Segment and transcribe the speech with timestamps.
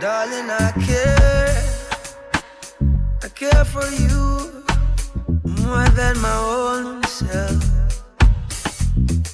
[0.00, 1.62] Darling, I care.
[3.20, 4.64] I care for you
[5.42, 7.64] more than my own self.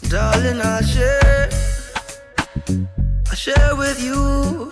[0.09, 1.51] Darling, I'll share.
[3.29, 4.71] I'll share with you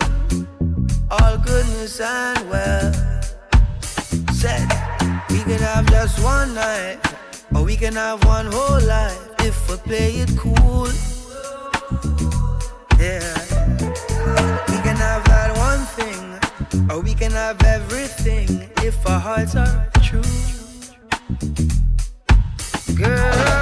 [1.10, 2.96] all goodness and wealth.
[4.32, 4.66] Said
[5.28, 7.00] we can have just one night,
[7.54, 10.88] or we can have one whole life if we play it cool.
[12.98, 13.41] Yeah,
[16.90, 20.22] or we can have everything if our hearts are true.
[22.96, 23.61] Girl,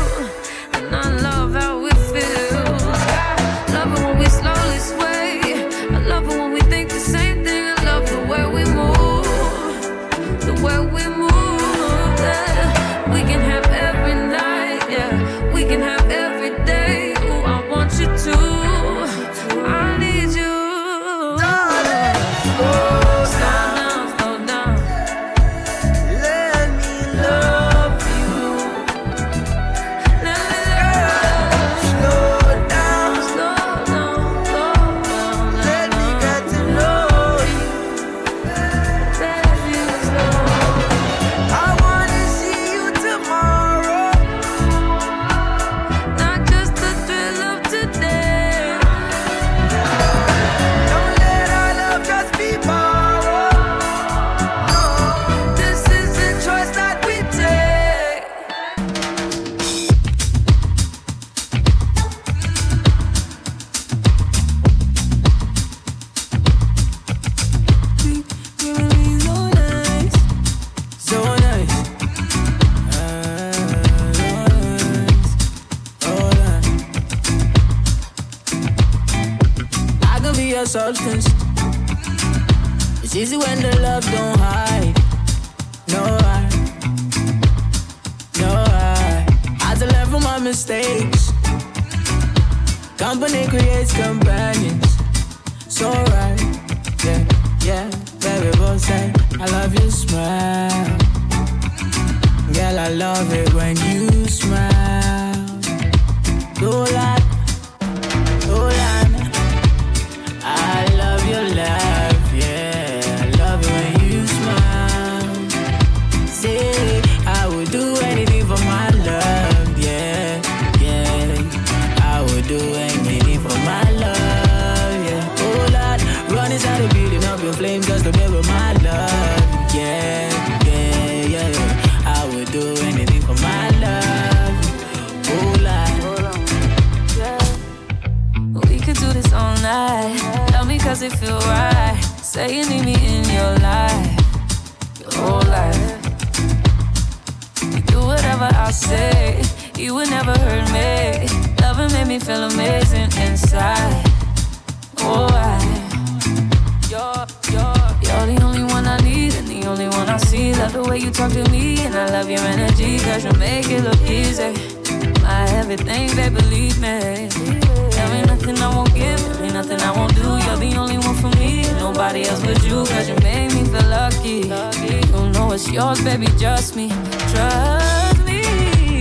[167.01, 167.59] me.
[167.91, 170.21] There ain't nothing I won't give, there ain't nothing I won't do.
[170.21, 172.85] You're the only one for me, nobody else but you.
[172.85, 174.47] Cause you made me feel lucky.
[174.47, 176.89] You know it's yours, baby, just me.
[177.33, 178.41] Trust me,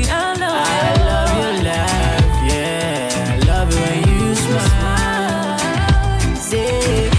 [0.09, 0.55] I know.
[0.55, 3.35] I love your laugh, yeah.
[3.35, 5.59] I love it when you smile.
[6.37, 7.10] Say,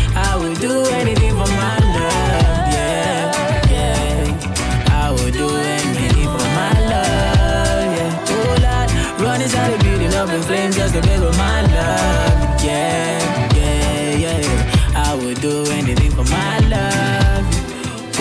[10.34, 15.04] in flames just to be with my love, yeah, yeah, yeah.
[15.10, 17.46] I would do anything for my love,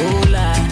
[0.03, 0.71] oh Lord.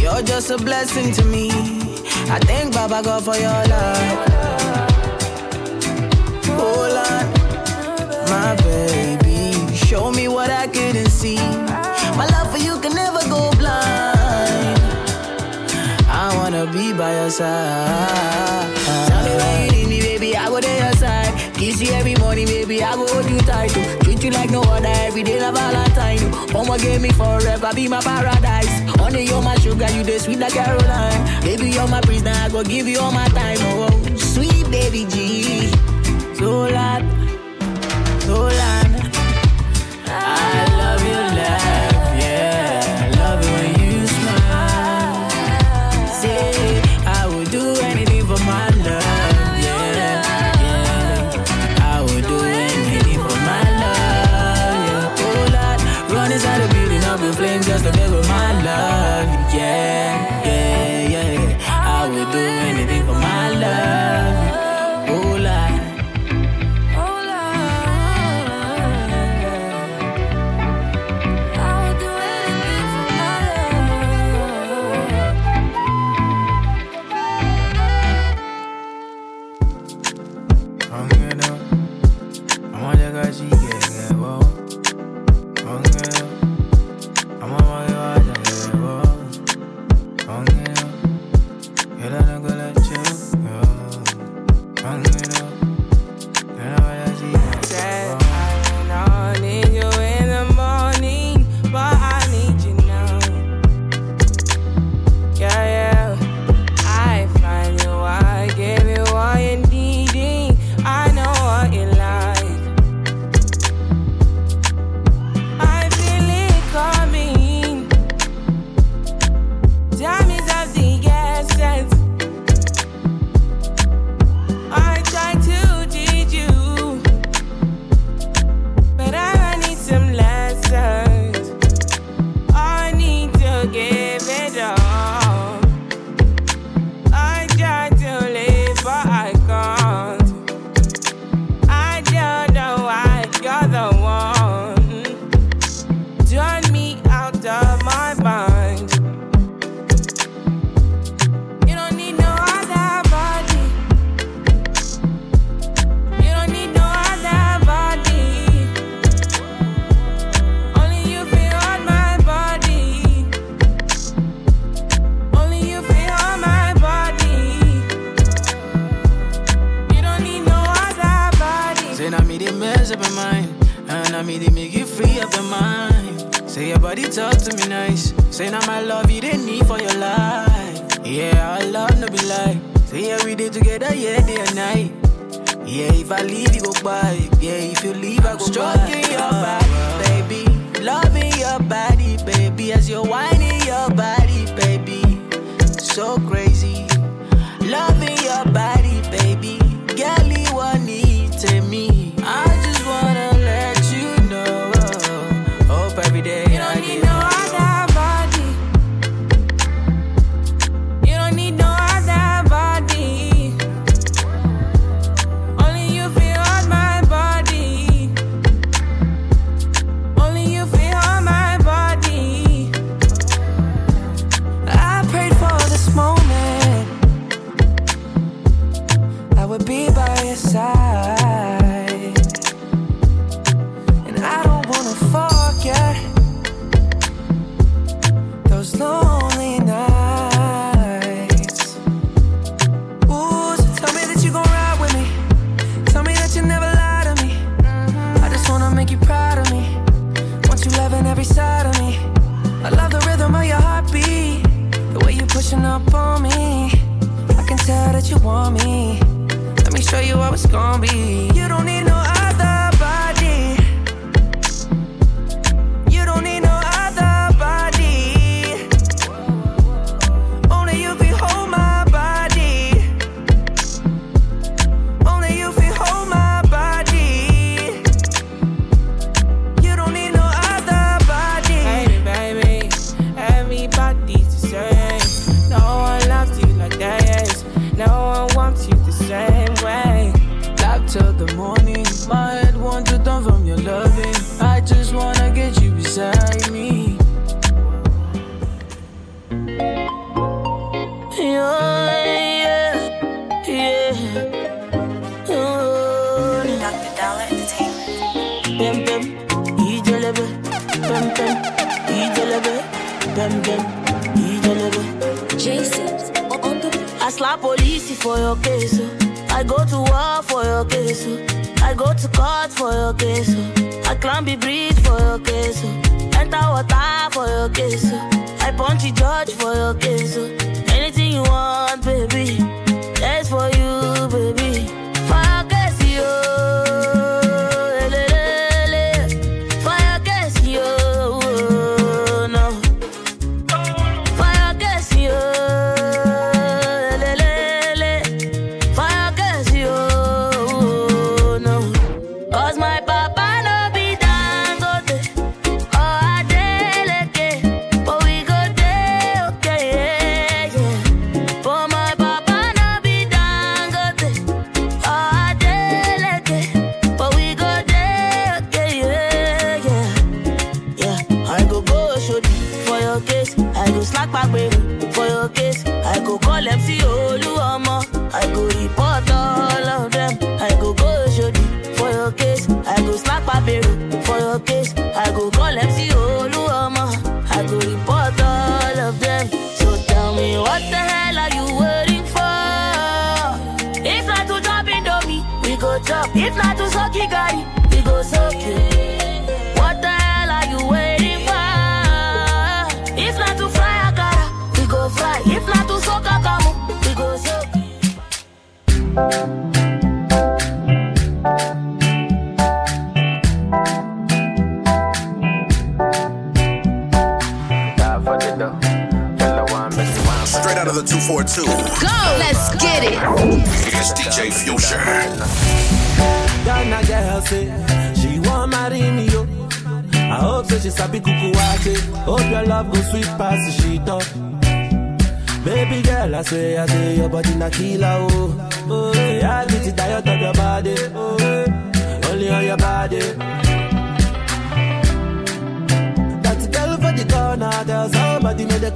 [0.00, 1.50] You're just a blessing to me.
[2.30, 4.28] I thank Baba God for your love.
[6.64, 7.26] Oh Lord,
[8.28, 11.38] my baby, show me what I couldn't see.
[16.64, 18.76] wanna be by your side.
[19.08, 21.54] Tell me where you need me, baby, I go to your side.
[21.54, 23.70] Kiss you every morning, baby, I go hold you tight.
[23.70, 23.98] Too.
[24.00, 26.52] Treat you like no other, every day love all the time.
[26.52, 28.80] Mama gave me forever, be my paradise.
[29.00, 31.42] Honey, you're my sugar, you the sweet like Caroline.
[31.42, 33.58] Baby, you're my prisoner, I go give you all my time.
[33.60, 35.68] Oh, sweet baby G,
[36.34, 37.02] so loud,
[38.22, 38.61] so loud.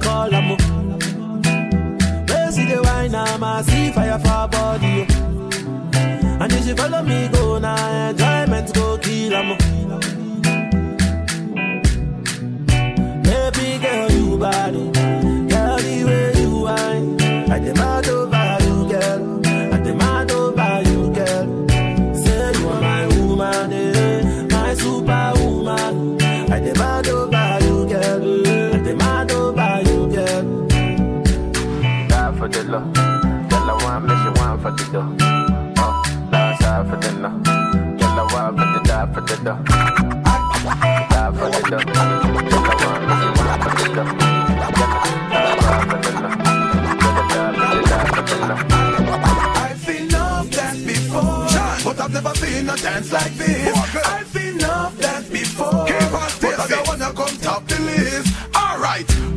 [0.01, 0.57] Call oh.
[2.27, 5.05] Where see the wine, I'm a see fire for body.
[6.39, 7.29] And if she follow me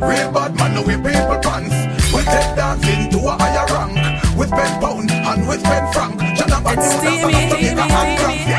[0.01, 1.75] real bad man, no we people pants.
[2.13, 3.95] We take dancing to a higher rank.
[4.37, 6.19] We spend pound and we spend franc.
[6.37, 8.51] Shut up and It's steamy, steamy, steamy,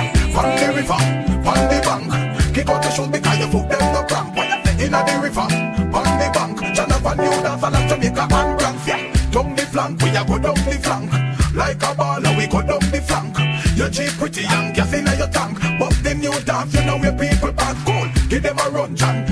[0.56, 1.00] the river,
[1.42, 2.54] from the bank.
[2.54, 4.36] Kick out the shoes because your foot them no cramp.
[4.36, 6.52] When you inna the river, on the bank.
[6.92, 7.42] Up and you
[7.88, 8.86] Jamaica and France.
[8.86, 11.10] Yeah, down the flank, we a go down the flank.
[11.54, 13.36] Like a baller, we go down the flank.
[13.76, 15.58] You cheap pretty young, gas inna your tank.
[15.78, 18.08] But the new dance, you know where people pass cool.
[18.28, 19.31] Give them a run, John.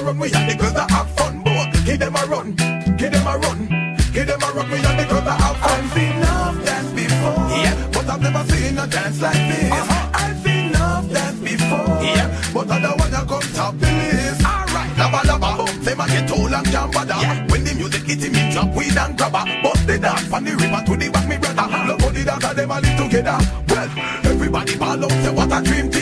[0.00, 0.18] A run.
[0.18, 1.70] We and the girls that have fun, boy.
[1.84, 2.54] Give them a run.
[2.96, 3.96] Give them a run.
[4.12, 4.70] Give them a run.
[4.70, 5.70] We and the girls that have fun.
[5.70, 9.72] I've seen enough dance before, yeah, but I've never seen a dance like this.
[9.72, 10.10] Uh-huh.
[10.14, 14.44] I've seen enough dance before, yeah, but I don't wanna come top the list.
[14.44, 15.82] Alright, lava lava, oh.
[15.82, 17.50] say my get tall and jam bada.
[17.50, 19.44] When the music hit in drop weed and grabber.
[19.62, 21.66] Bust the dance from the river to the back, me brother.
[21.86, 23.38] Look how the dancer them a live together.
[23.68, 23.88] Well,
[24.24, 25.99] everybody ball out, say what a dream team.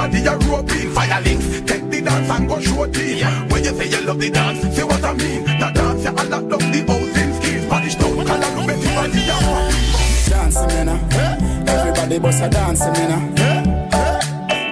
[0.00, 0.90] Mondays, everybody a roping.
[0.94, 3.48] Fire links, take the dance and go show team.
[3.50, 5.44] When you say you love the dance, say what I mean.
[5.44, 7.64] The dance, you all lock down the housing schemes.
[7.66, 10.30] Spanish town, color, no better than the other.
[10.30, 11.72] Dancing, me now.
[11.72, 13.22] Everybody bust a dancing, me now.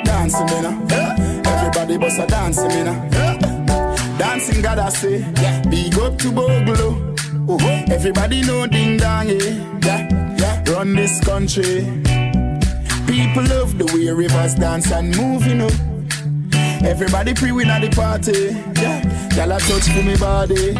[0.05, 1.53] Dancing, me now.
[1.53, 4.19] Everybody bust a dancing, me now.
[4.19, 5.19] Dancing, God, I say.
[5.69, 7.15] Big up to Bogle.
[7.51, 7.85] Uh-huh.
[7.91, 10.37] Everybody know ding dong, yeah.
[10.39, 10.65] yeah.
[10.67, 12.08] Run this country
[13.29, 15.71] people love the way rivers dance and move, you know.
[16.87, 18.55] Everybody pre win at the party.
[18.81, 20.75] Yeah, y'all touch for me body.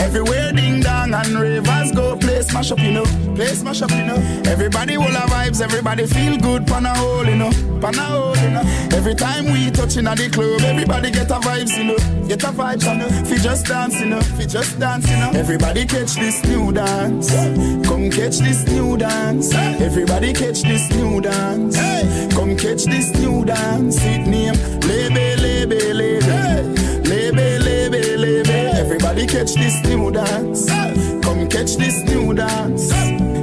[0.00, 3.04] Everywhere ding dong and rivers go play smash up, you know.
[3.34, 4.16] Play smash up, you know.
[4.46, 7.50] Everybody will have vibes, everybody feel good, pan a hole, you know.
[7.80, 8.62] Pan a hole, you know.
[8.92, 12.17] Every time we touching at the club, everybody get a vibes, you know.
[12.28, 13.08] Get a vibe, you know.
[13.24, 14.20] Fi just dancing, you know.
[14.20, 15.30] Fi just dancing, you know.
[15.30, 17.30] Everybody catch this new dance.
[17.88, 19.50] Come catch this new dance.
[19.54, 21.74] Everybody catch this new dance.
[22.34, 23.96] Come catch this new dance.
[24.02, 27.08] It name Lebe, Lebe, Lebe.
[27.08, 28.74] Lebe, Lebe, Lebe.
[28.76, 30.68] Everybody catch this new dance.
[31.24, 32.92] Come catch this new dance.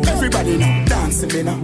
[0.07, 1.59] Everybody now dancing, me now.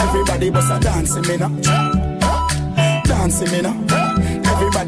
[0.00, 3.02] Everybody was a dancing, me now.
[3.04, 3.85] Dancing, me now.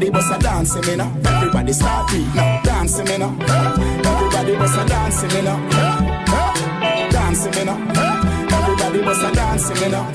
[0.01, 1.13] Everybody bust a dancing me now.
[1.25, 2.61] Everybody start beat now.
[2.63, 3.35] Dancing me now.
[4.05, 5.59] Everybody bust a dancing me now.
[7.11, 7.77] Dancing me now.
[8.57, 10.07] Everybody bust a dancing me now.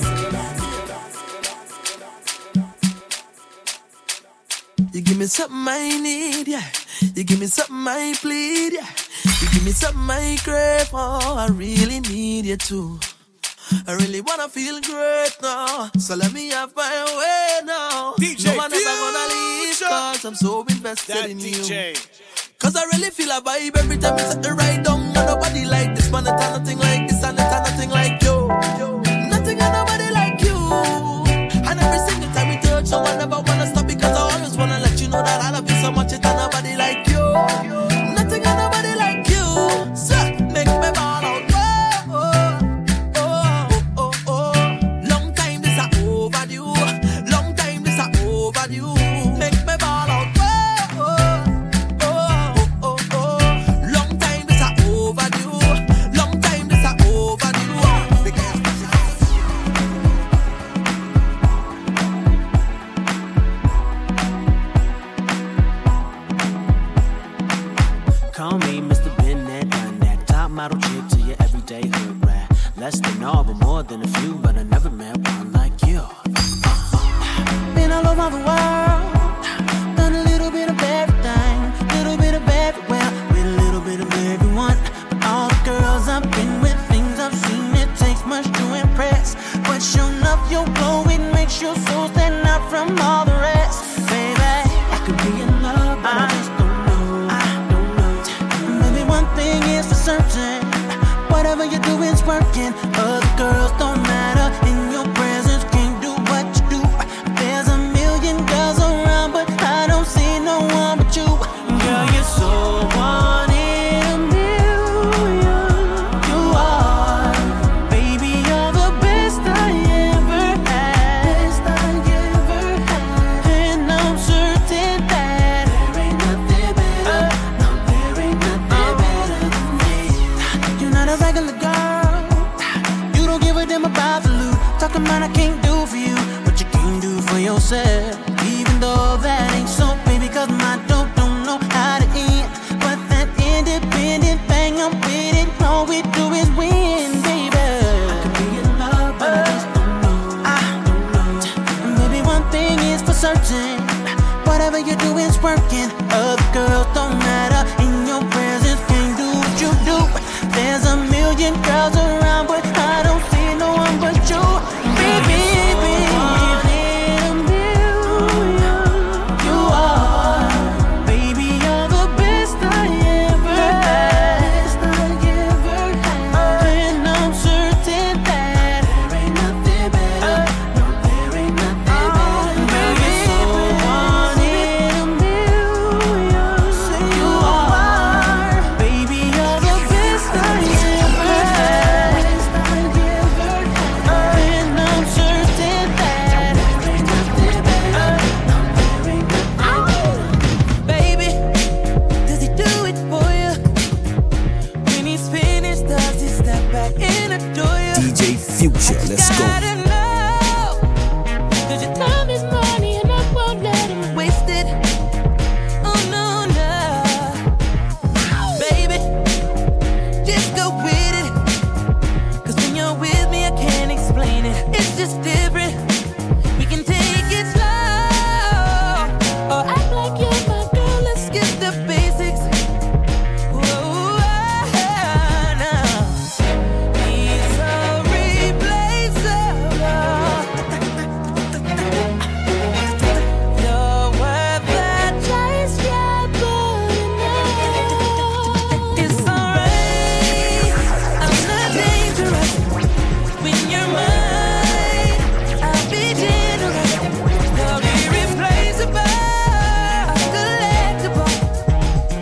[4.91, 6.65] You give me something I need, yeah.
[7.15, 8.89] You give me something I plead, yeah.
[9.43, 10.97] You give me something I crave for.
[10.99, 12.99] Oh, I really need you too.
[13.87, 15.91] I really wanna feel great now.
[15.99, 18.15] So let me have my way now.
[18.19, 18.89] DJ no man Future.
[18.89, 21.93] ever gonna leave cause I'm so invested that in DJ.
[21.95, 22.01] you.
[22.59, 25.01] Cause I really feel a vibe every time you set the right down.
[25.01, 28.49] And nobody like this man, it's nothing like this, and it's nothing like you.
[29.29, 30.57] Nothing and nobody like you.
[31.69, 33.64] And every single time we touch, no one ever wanna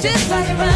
[0.02, 0.71] just like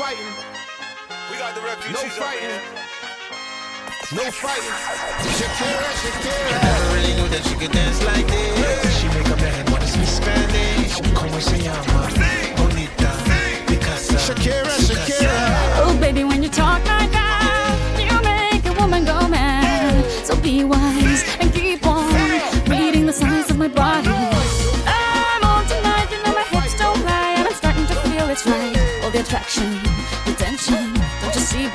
[0.00, 0.32] fighting.
[1.30, 1.92] We got the refugees.
[1.92, 2.56] No fighting.
[4.16, 4.76] No fighting.
[5.36, 6.56] Shakira, Shakira.
[6.56, 8.58] I never really knew that she could dance like this.
[8.64, 8.96] Yeah.
[8.96, 10.94] She make a man wanna speak Spanish.
[11.12, 12.08] Como se llama?
[12.16, 12.32] Sí.
[12.56, 13.12] Bonita.
[13.28, 13.42] Sí.
[13.68, 14.16] Picasa.
[14.26, 15.36] Shakira, Shakira.
[15.84, 20.02] Oh baby, when you talk like that, you make a woman go mad.
[20.24, 21.29] So be wise.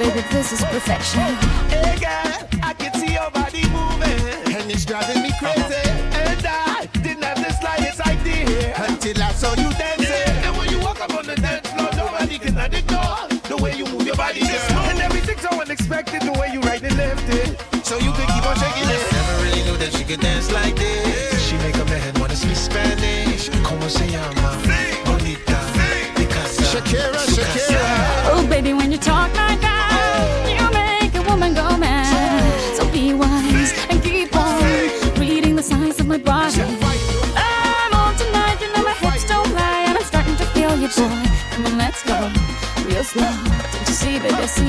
[0.09, 1.21] baby, this is perfection.
[1.69, 5.89] Hey girl, I can see your body moving, and it's driving me crazy.
[6.13, 10.07] And I didn't have the slightest idea until I saw you dancing.
[10.07, 10.47] Yeah.
[10.47, 13.85] And when you walk up on the dance floor, nobody can ignore the way you
[13.85, 14.79] move your body, girl.
[14.89, 18.45] And everything's so unexpected, the way you right and left it, so you could keep
[18.45, 19.01] on shaking it.
[19.11, 21.14] Never really knew that you could dance like this.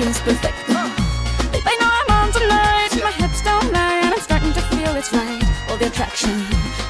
[0.07, 0.55] everything's perfect.
[1.53, 2.91] Babe, I know I'm on tonight.
[3.03, 5.43] My hips don't lie, and I'm starting to feel it's right.
[5.69, 6.39] All the attraction,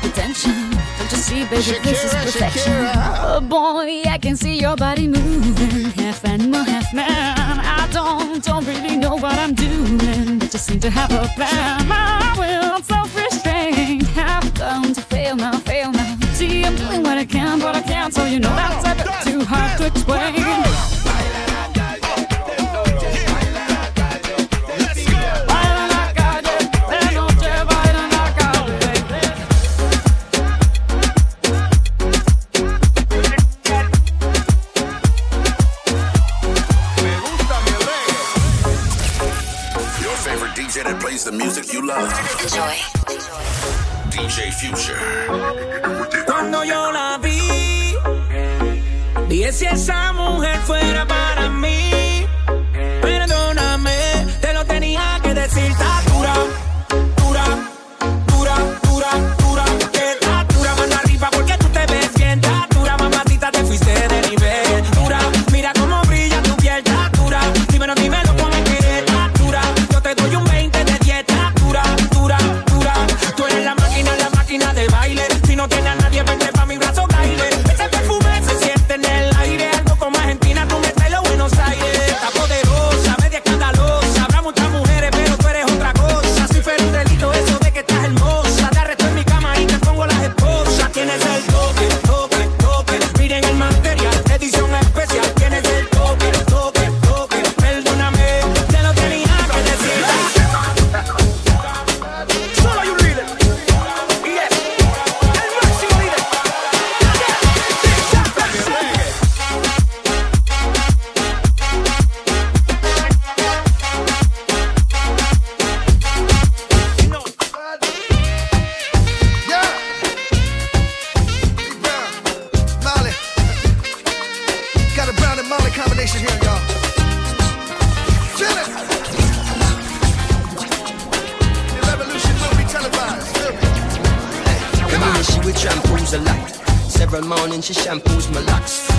[0.03, 0.71] the tension.
[0.99, 2.73] Don't you see, baby, Shakira, this is perfection.
[2.73, 2.93] Shakira.
[3.25, 7.61] Oh boy, I can see your body moving, half animal, half man.
[7.61, 11.89] I don't, don't really know what I'm doing, but just seem to have a plan.
[11.89, 16.19] My will, self-restraint, have come to fail now, fail now.
[16.35, 18.86] See, I'm doing what I can, but I can't, so you know that's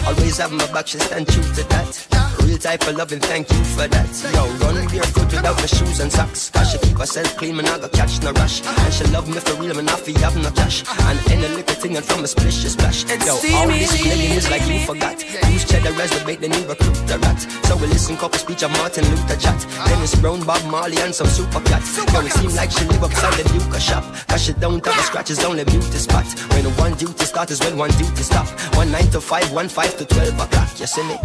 [0.06, 2.08] Always have my back, she stand true to that.
[2.44, 4.08] Real type of loving, thank you for that.
[4.34, 6.50] Yo, run barefoot without my shoes and socks.
[6.50, 8.66] Cause she keep herself clean, man, I got catch no rush.
[8.66, 10.84] And she love me for real, man, I feel have no cash.
[10.88, 13.04] And any little thing and from a splish she splash.
[13.26, 15.20] Yo, all this playing is like you forgot.
[15.52, 17.42] Use cheddar as the bait, then you recruit the rat.
[17.68, 19.60] So we listen couple speech of Martin Luther chat.
[19.88, 21.84] Dennis Brown, Bob Marley, and some super cat.
[22.14, 24.06] Yo, it seem like she live upside the Duke shop.
[24.30, 26.26] Cause she don't have a scratch, it's only beauty spot.
[26.54, 28.48] When one duty start is when one duty stop.
[28.76, 30.80] One nine to five, one five to twelve o'clock.
[30.80, 31.18] You see me?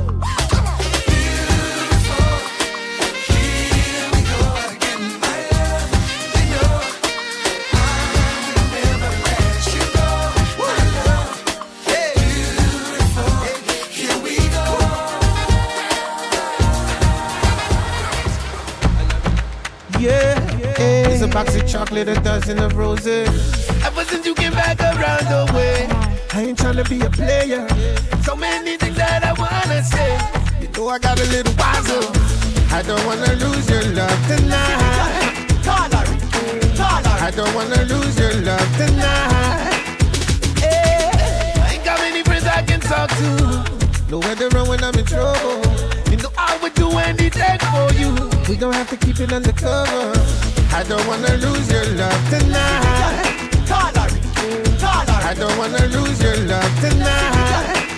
[19.98, 20.38] Yeah,
[20.78, 23.28] it's a box of chocolate, a dozen of roses.
[23.84, 25.86] Ever since you came back around the way,
[26.34, 27.68] I ain't tryna be a player.
[28.24, 30.16] So many things that I wanna say.
[30.62, 32.00] You know I got a little wiser.
[32.72, 35.42] I don't wanna lose your love tonight.
[37.20, 39.76] I don't wanna lose your love tonight.
[40.60, 41.64] Yeah.
[41.66, 43.62] I ain't got many friends I can talk to.
[44.32, 45.60] To run when I'm in trouble.
[46.10, 48.10] You know I would do anything for you.
[48.48, 50.18] We don't have to keep it undercover.
[50.72, 53.41] I don't wanna lose your love tonight.
[55.32, 57.88] I don't wanna lose your love tonight.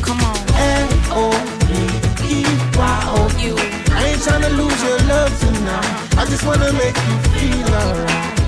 [0.00, 0.34] Come on.
[0.56, 1.36] L-O-V-E-Y-O-U.
[3.92, 6.16] I ain't tryna lose your love tonight.
[6.16, 8.40] I just wanna make you feel alright.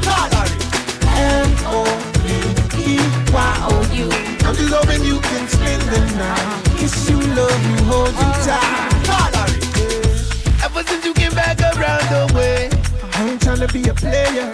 [1.12, 2.08] M-O-V-E-Y-O-U.
[4.48, 6.64] I'm just hoping you can spend the night.
[6.78, 8.96] Kiss you, love you, hold you tight.
[10.64, 12.70] Ever since you came back around the way,
[13.12, 14.50] I ain't tryna be a player.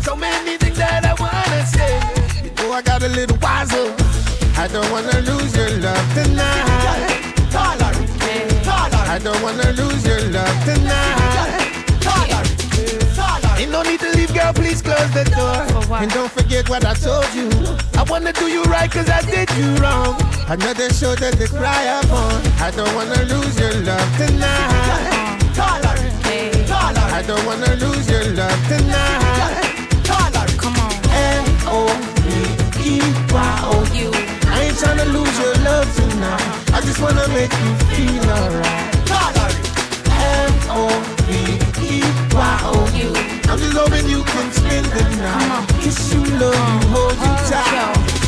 [0.00, 2.19] So many things that I wanna say.
[2.80, 3.92] I got a little wiser.
[4.56, 6.64] I don't wanna lose your love tonight.
[9.04, 11.60] I don't wanna lose your love tonight.
[13.58, 15.60] Ain't no need to leave, girl, please close the door.
[16.00, 17.50] And don't forget what I told you.
[17.98, 20.16] I wanna do you right, cause I did you wrong.
[20.48, 22.40] Another shoulder to cry upon.
[22.64, 25.52] I don't wanna lose your love tonight.
[27.12, 29.66] I don't wanna lose your love tonight.
[30.56, 32.09] Come on.
[32.90, 36.42] I ain't tryna lose your love tonight.
[36.74, 38.90] I just wanna make you feel alright.
[40.50, 41.70] M-O-V-E-Y-O-U.
[43.48, 45.68] I'm just hoping you can spend the night.
[45.80, 48.19] Kiss you, love you, hold you tight.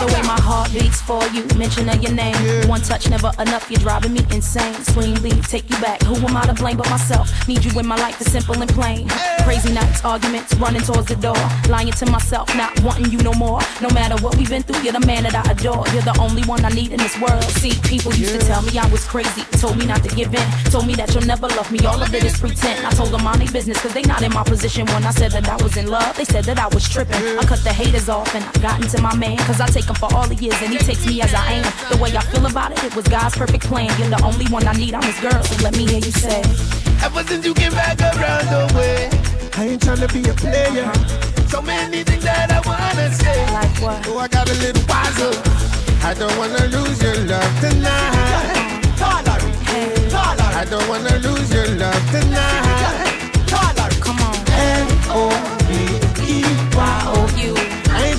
[0.00, 2.34] The way my heart beats for you, mention of your name.
[2.68, 4.72] One touch never enough, you're driving me insane.
[4.84, 6.02] Swing lead, take you back.
[6.04, 7.28] Who am I to blame but myself?
[7.46, 9.08] Need you in my life, it's simple and plain.
[9.44, 11.36] Crazy nights, arguments, running towards the door.
[11.68, 13.60] Lying to myself, not wanting you no more.
[13.82, 15.84] No matter what we've been through, you're the man that I adore.
[15.92, 17.44] You're the only one I need in this world.
[17.60, 19.42] See, people used to tell me I was crazy.
[19.60, 20.48] Told me not to give in.
[20.72, 21.84] Told me that you'll never love me.
[21.84, 22.86] All of it is pretend.
[22.86, 24.86] I told them mind their business, cause they not in my position.
[24.86, 27.20] When I said that I was in love, they said that I was tripping.
[27.36, 29.36] I cut the haters off and I got into my man.
[29.38, 31.72] Cause I take him for all he is and he takes me as I am.
[31.90, 33.90] The way I feel about it, it was God's perfect plan.
[33.98, 35.42] You're the only one I need, I'm his girl.
[35.42, 36.40] So let me hear you say.
[37.04, 39.10] Ever since you came back around the way,
[39.58, 40.90] I ain't tryna be a player.
[41.48, 43.38] So many things that I wanna say.
[43.52, 44.06] Like what?
[44.08, 45.34] Oh, I got a little wiser.
[46.02, 48.70] I don't wanna lose your love tonight.
[50.60, 53.30] I don't wanna lose your love tonight.
[54.00, 54.36] Come on.
[54.48, 55.56] L-O-V-E-Y-O-U.
[55.56, 55.59] Oh.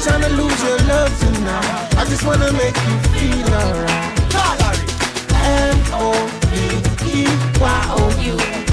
[0.01, 1.95] I ain't tryna lose your love tonight.
[1.95, 4.17] I just wanna make you feel alright.
[5.83, 6.57] M-O-V-E-Y-O-U.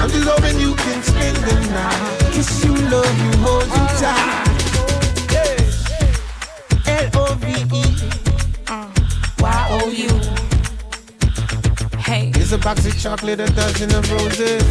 [0.00, 2.32] I'm just hoping you can spend the night.
[2.32, 4.48] Kiss you, love you, hold you tight.
[6.86, 7.84] L-O-V-E.
[9.40, 10.20] Y-O-U.
[11.98, 12.30] Hey.
[12.36, 14.64] It's a box of chocolate, a dozen of roses.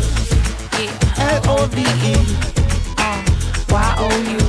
[0.74, 1.44] Yeah.
[1.46, 2.16] L-O-V-E.
[3.70, 4.40] Y-O-U.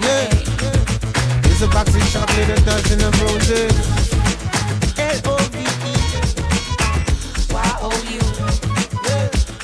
[0.00, 0.35] Yeah.
[1.58, 3.72] It's a box of chocolate, a dozen of roses.
[5.00, 5.64] L-O-V-E.
[7.48, 8.20] Y-O-U.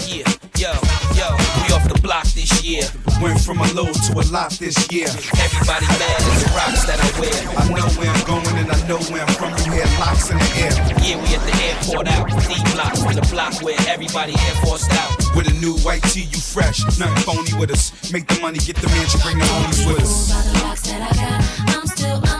[0.09, 0.24] Yeah,
[0.57, 0.72] yo,
[1.12, 2.88] yo, we off the block this year.
[3.20, 5.05] Went from a low to a lot this year.
[5.37, 7.37] Everybody mad at the rocks that I wear.
[7.61, 9.52] I know where I'm going and I know where I'm from.
[9.68, 10.72] You hear locks in the air.
[11.05, 12.24] Yeah, we at the airport out.
[12.48, 15.12] D block from the block where everybody air forced out.
[15.37, 16.81] With a new white tee, you fresh.
[16.96, 17.92] Nothing phony with us.
[18.11, 21.62] Make the money, get the mansion, bring the homies with us.
[21.82, 22.31] I'm still,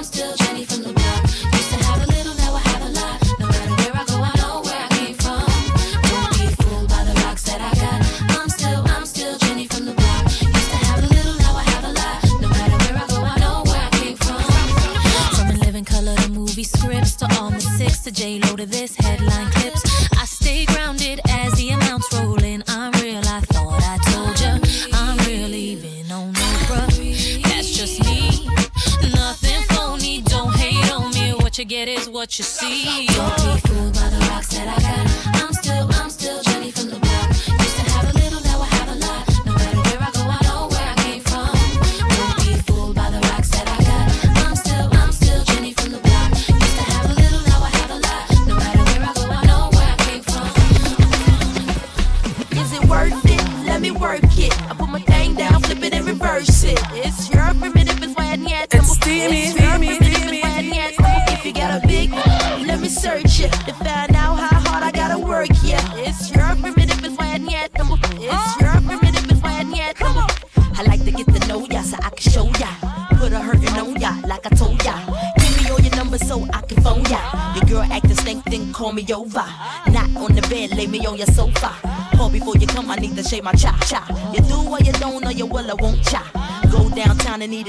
[32.33, 33.12] what you see.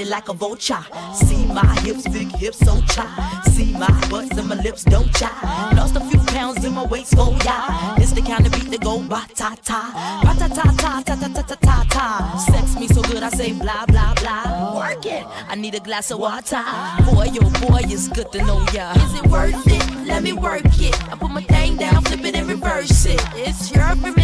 [0.00, 0.84] It like a vulture.
[1.14, 3.42] See my hips, big hips, so cha.
[3.52, 5.30] See my butts and my lips, don't cha.
[5.76, 7.96] Lost a few pounds in my waist, oh yeah.
[7.98, 11.14] It's the kind of beat that go ba ta ta, ba ta ta ta ta
[11.14, 12.44] ta ta ta ta ta.
[12.50, 14.76] Sex me so good, I say blah blah blah.
[14.76, 15.24] Work it.
[15.48, 16.62] I need a glass of water.
[17.04, 18.92] Boy, yo, boy, it's good to know ya.
[18.92, 20.06] Is it worth it?
[20.06, 20.94] Let me work it.
[21.10, 23.20] I put my thing down, flip it and reverse it.
[23.34, 24.23] It's your primitive,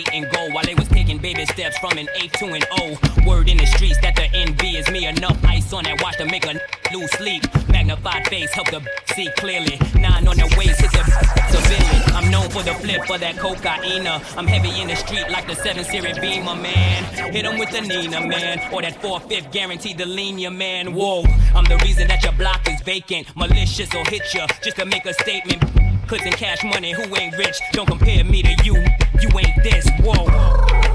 [0.00, 2.98] weight and go while they was taking baby steps from an A to an O.
[3.26, 5.06] Word in the streets that the envy is me.
[5.06, 6.60] Enough ice on that watch to make a n-
[6.92, 7.42] lose sleep.
[7.68, 9.78] Magnified face help the b- see clearly.
[9.94, 11.04] Nine on the waist hit the
[11.50, 12.02] civilian.
[12.16, 14.06] I'm known for the flip for that cocaine.
[14.06, 17.04] I'm heavy in the street like the seven series beamer man.
[17.32, 20.94] Hit 'em with the Nina man or that four fifth guaranteed to lean your man.
[20.94, 21.24] Whoa,
[21.54, 23.26] I'm the reason that your block is vacant.
[23.36, 25.62] Malicious or hit ya just to make a statement.
[26.08, 27.56] Clips and cash money, who ain't rich?
[27.72, 28.74] Don't compare me to you
[29.22, 29.88] you ain't this.
[30.00, 30.24] Whoa.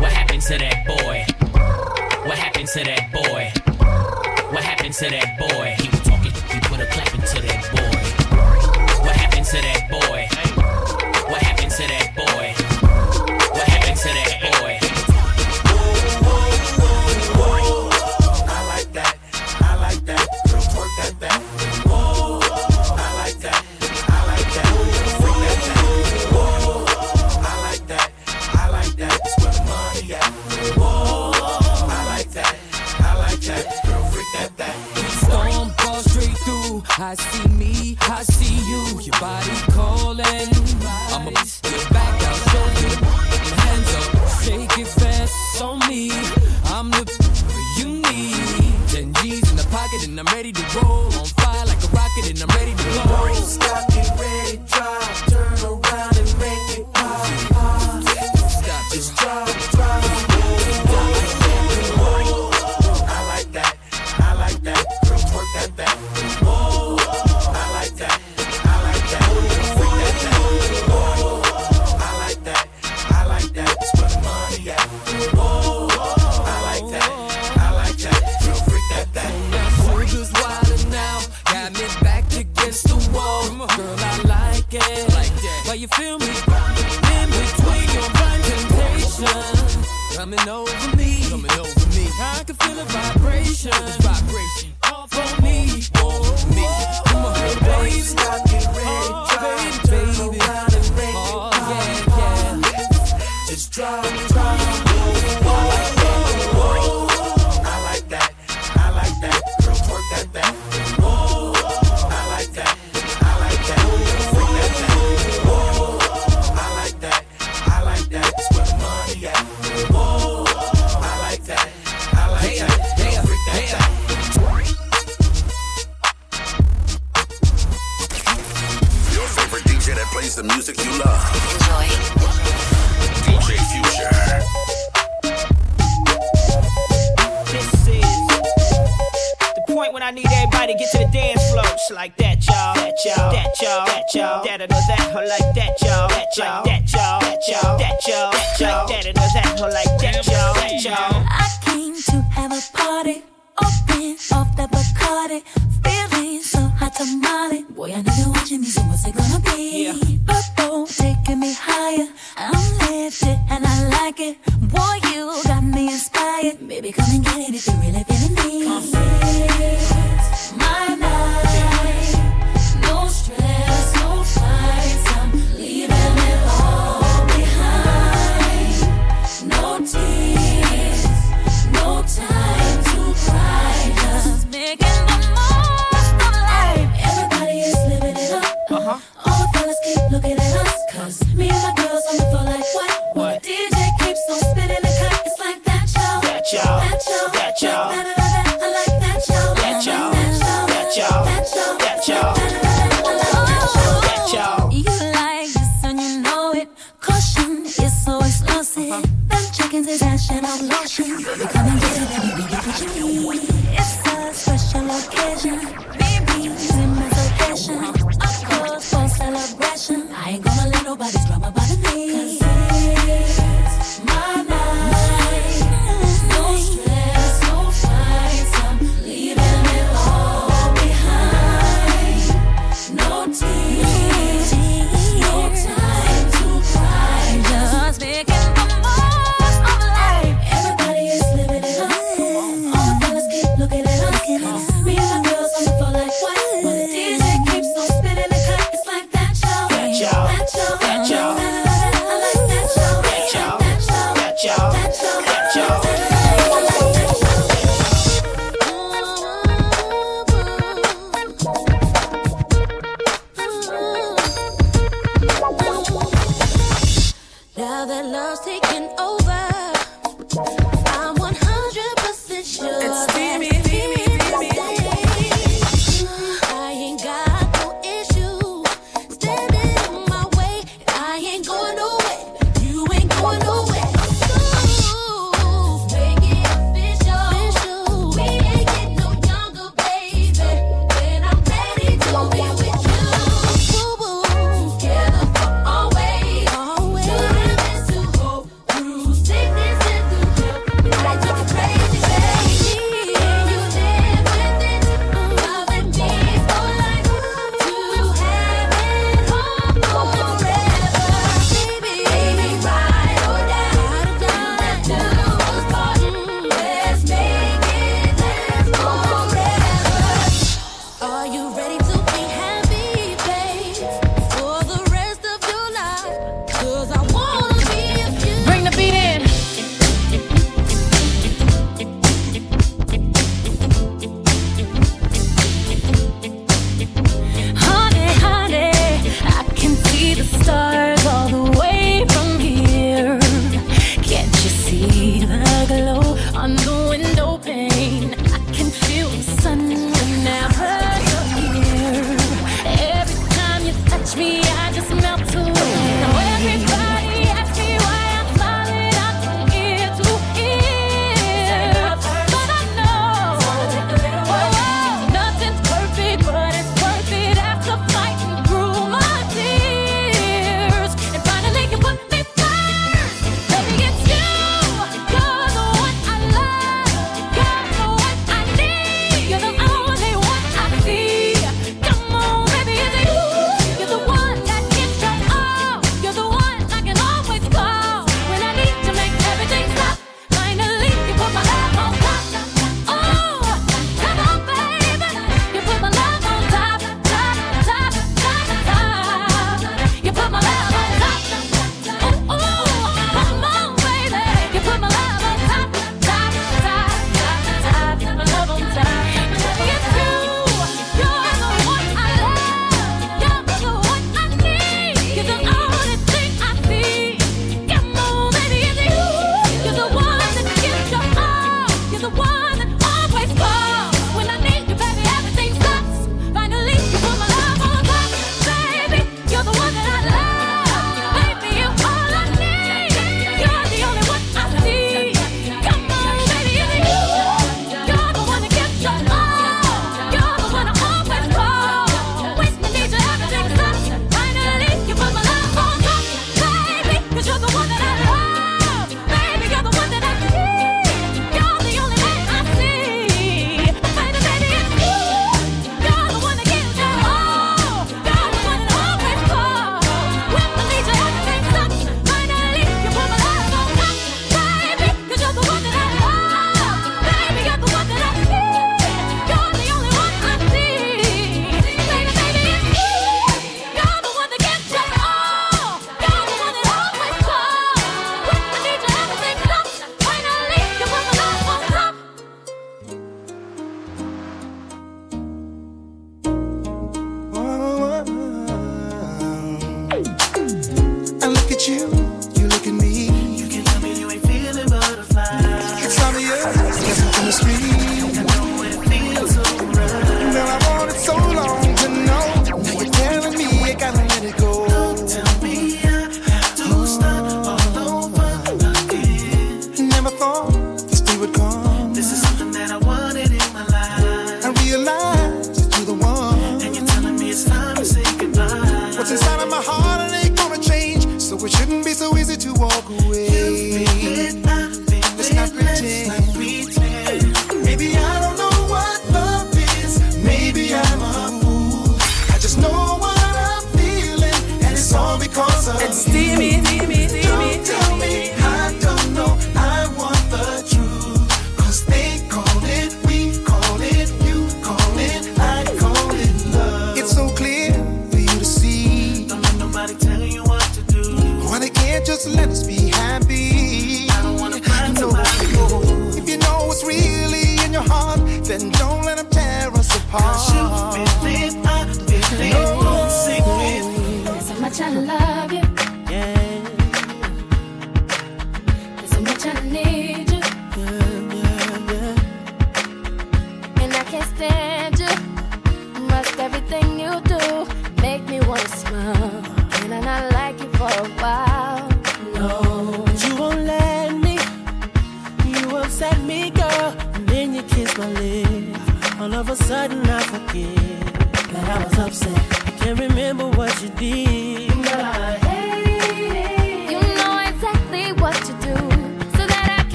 [0.00, 1.24] What happened to that boy?
[2.26, 3.52] What happened to that boy?
[4.52, 5.91] What happened to that boy?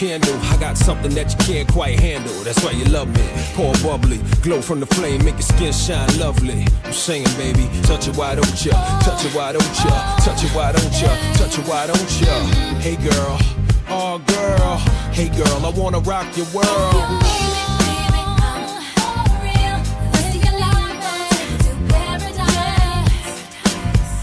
[0.00, 0.34] Candle.
[0.44, 2.32] I got something that you can't quite handle.
[2.42, 3.26] That's why you love me.
[3.52, 6.64] Pour bubbly, glow from the flame, make your skin shine lovely.
[6.84, 8.72] I'm saying, baby, touch it, why don't ya?
[9.00, 10.16] Touch it, why don't ya?
[10.24, 11.12] Touch it, why don't ya?
[11.34, 12.32] Touch it, why don't ya?
[12.80, 13.36] Hey, girl.
[13.90, 14.76] Oh, girl.
[15.12, 17.20] Hey, girl, I wanna rock your world.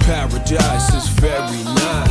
[0.02, 2.07] Paradise is very nice.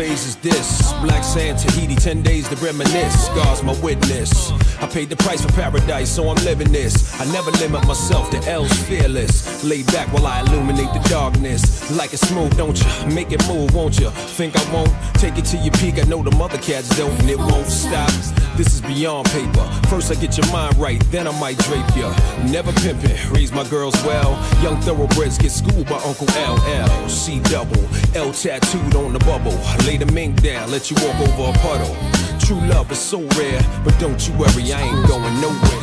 [0.00, 0.92] Phase is this.
[1.02, 3.28] Black sand, Tahiti, 10 days to reminisce.
[3.28, 4.50] God's my witness.
[4.80, 7.20] I paid the price for paradise, so I'm living this.
[7.20, 9.62] I never limit myself to L's fearless.
[9.62, 11.90] Lay back while I illuminate the darkness.
[11.90, 13.14] Like it smooth, don't you?
[13.14, 14.08] Make it move, won't you?
[14.38, 14.92] Think I won't?
[15.16, 15.98] Take it to your peak.
[15.98, 18.39] I know the mother cats don't, and it won't stop.
[18.60, 19.64] This is beyond paper.
[19.88, 22.14] First I get your mind right, then I might drape ya.
[22.44, 24.32] Never pimping, raise my girls well.
[24.62, 27.08] Young thoroughbreds get schooled by Uncle LL.
[27.08, 27.82] C double,
[28.14, 29.58] L tattooed on the bubble.
[29.86, 31.96] Lay the mink down, let you walk over a puddle.
[32.38, 35.80] True love is so rare, but don't you worry, I ain't going nowhere.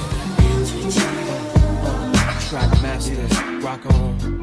[2.48, 2.70] Track
[3.64, 4.37] rock on.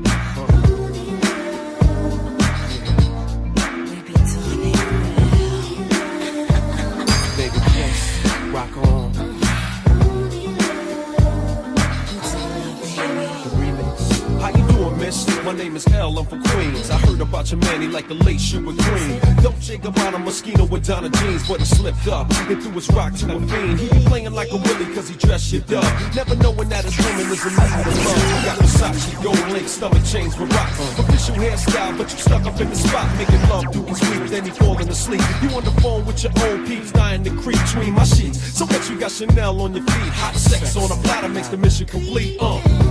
[15.45, 16.88] My name is L, I'm from Queens.
[16.90, 19.20] I heard about your man, he like a late shoe with green.
[19.42, 23.36] Dolce Gabbana Moschino with Donna jeans, but he slipped up and threw his rock to
[23.36, 23.78] a fiend.
[23.78, 25.84] He be playing like a willy cause he dressed shit up.
[26.16, 28.45] Never knowing that his woman is in need of love.
[28.47, 30.99] Got Versace, gold link, stomach chains with rocks.
[30.99, 33.18] Official hairstyle, but you stuck up in the spot.
[33.18, 35.20] Making love his week, then he falling asleep.
[35.42, 38.40] You on the phone with your old peeps, dying to creep between my sheets.
[38.57, 40.12] So what you got Chanel on your feet?
[40.14, 42.38] Hot sex on a platter makes the mission complete.
[42.40, 42.84] Uh.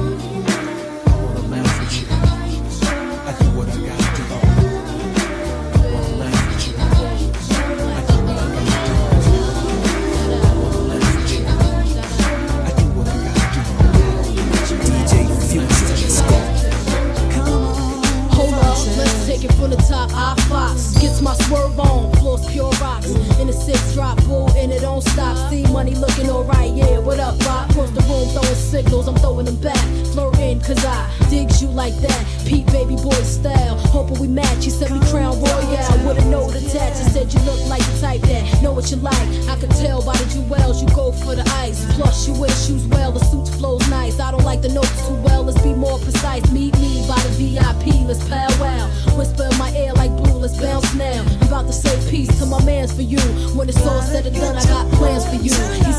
[38.84, 39.48] What you like.
[39.48, 41.86] I could tell by the jewels you go for the ice.
[41.96, 44.20] Plus you wear shoes well, the suit flows nice.
[44.20, 46.52] I don't like the notes too well, let's be more precise.
[46.52, 48.90] Meet me by the VIP, let's powwow.
[49.18, 51.24] Whisper in my ear like blue, let's bounce now.
[51.24, 53.22] I'm about to say peace to my mans for you.
[53.56, 55.93] When it's all said and done, I got plans for you.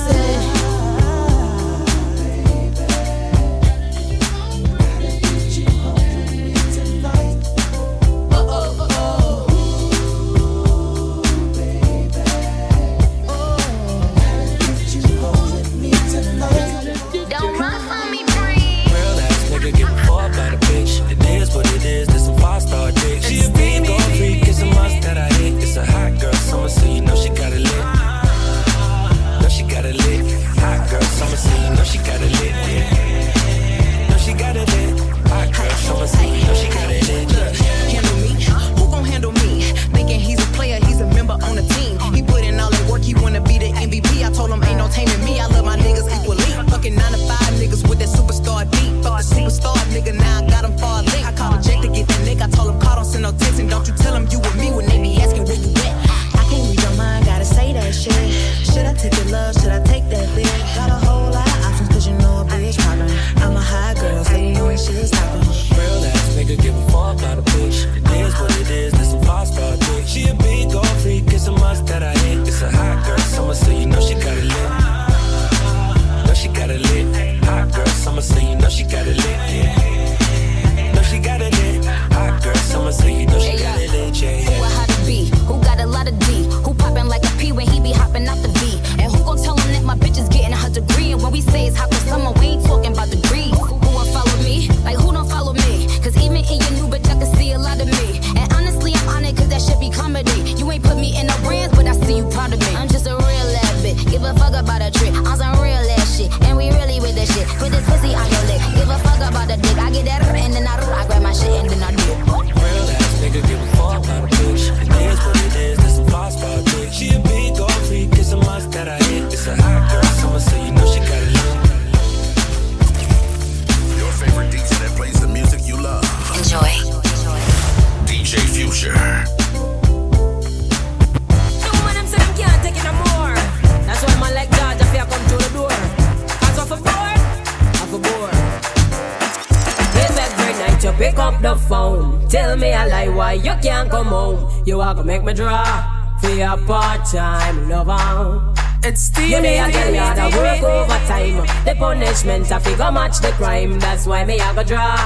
[151.65, 153.79] The punishment, I figure match the crime.
[153.81, 154.97] That's why me, I go draw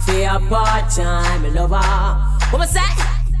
[0.00, 1.82] for your part-time lover.
[2.50, 2.80] What me say?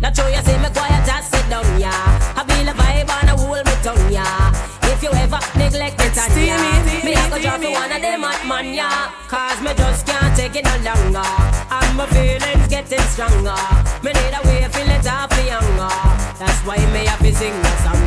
[0.00, 2.36] Not sure you see me quiet, just sit down, yeah.
[2.36, 4.52] I feel a vibe and I hold me tongue, yeah.
[4.92, 8.22] If you ever neglect it, and yeah, me I go drop for one of them
[8.22, 9.08] hot man, yeah.
[9.28, 11.24] Cause me just can't take it no longer.
[11.72, 13.56] And my feelings getting stronger.
[14.04, 15.96] Me need a way to feel it off me younger.
[16.36, 18.05] That's why me have to sing a song,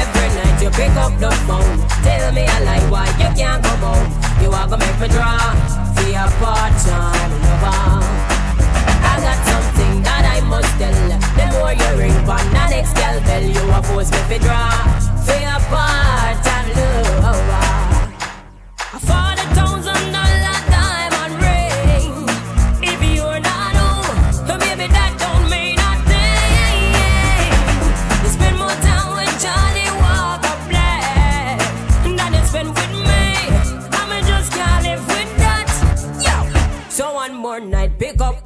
[0.00, 3.82] every night you pick up the phone, tell me a lie why you can't come
[3.88, 4.08] home.
[4.42, 5.38] You are gonna make me draw
[5.94, 8.02] for your part-time lover.
[9.10, 11.00] I got something that I must tell.
[11.38, 14.70] The more you ring on the next girl bell, you a force me fi draw
[15.24, 16.68] for your part-time
[17.22, 17.69] lover.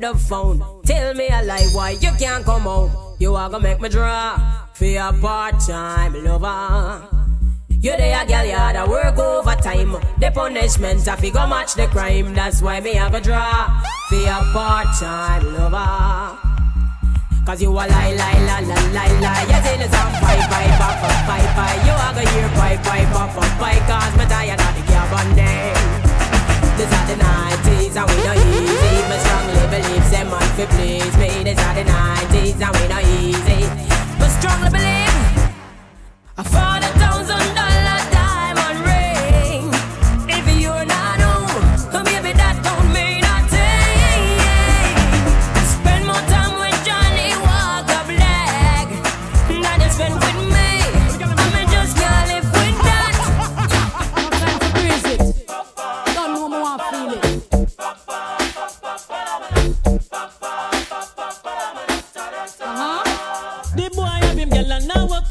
[0.04, 0.60] The phone.
[0.84, 2.90] Tell me a lie why you can't come home.
[3.18, 4.36] You are gonna make me draw
[4.74, 7.08] for your part-time lover.
[7.70, 9.92] You there, girl, you had to work overtime.
[10.20, 12.34] The punishment, I figure match the crime.
[12.34, 16.38] That's why me have a draw for your part-time lover.
[17.46, 19.44] Cause you a lie, lie, lie, lie, lie, lie.
[19.48, 21.76] You say the song, bye, bye, bye, bye, bye, bye.
[21.86, 23.80] You a go hear, bye, bye, bye, bye, bye.
[23.88, 25.83] Cause me tired of the carbon name.
[26.76, 28.92] These are the 90s and we no easy.
[29.08, 31.30] Me strongly believe them man fi please me.
[31.44, 33.62] These are the 90s and we no easy.
[34.18, 35.54] Me strongly believe.
[36.36, 37.63] I found a thousand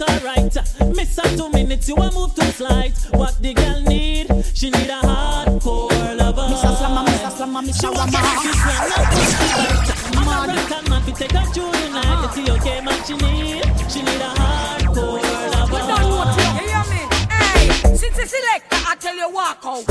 [0.04, 0.54] alright.
[0.96, 2.98] Miss her two minutes, you a move too slight.
[3.12, 4.28] What the girl need?
[4.54, 6.48] She need a hardcore lover.
[6.54, 6.78] Mr.
[6.78, 7.32] Slammer, Mr.
[7.32, 7.82] Slammer, Mr.
[7.82, 10.16] She want to kiss her, not just the light.
[10.16, 12.06] Man, American man, fi take her through the night.
[12.06, 12.40] Uh-huh.
[12.40, 15.22] You see, okay, man, she need, she need a hardcore
[15.54, 15.74] lover.
[15.74, 17.02] You don't know it, you hear me?
[17.30, 19.86] Hey, since the selector, I tell you walk out.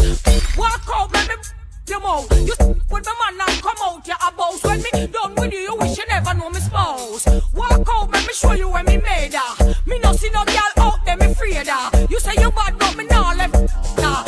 [0.56, 1.34] Walk out, let me
[1.88, 2.30] your mouth.
[2.46, 2.54] You
[2.90, 4.62] with my man and come out, you a boss.
[4.64, 7.26] When me done with you, you wish you never know me spouse.
[7.54, 9.61] Walk out, let me show you where me made her.
[9.92, 12.06] Me no see no girl out there, me afraid her.
[12.08, 13.52] You say you bad, but me nah left.
[13.98, 14.24] Nah,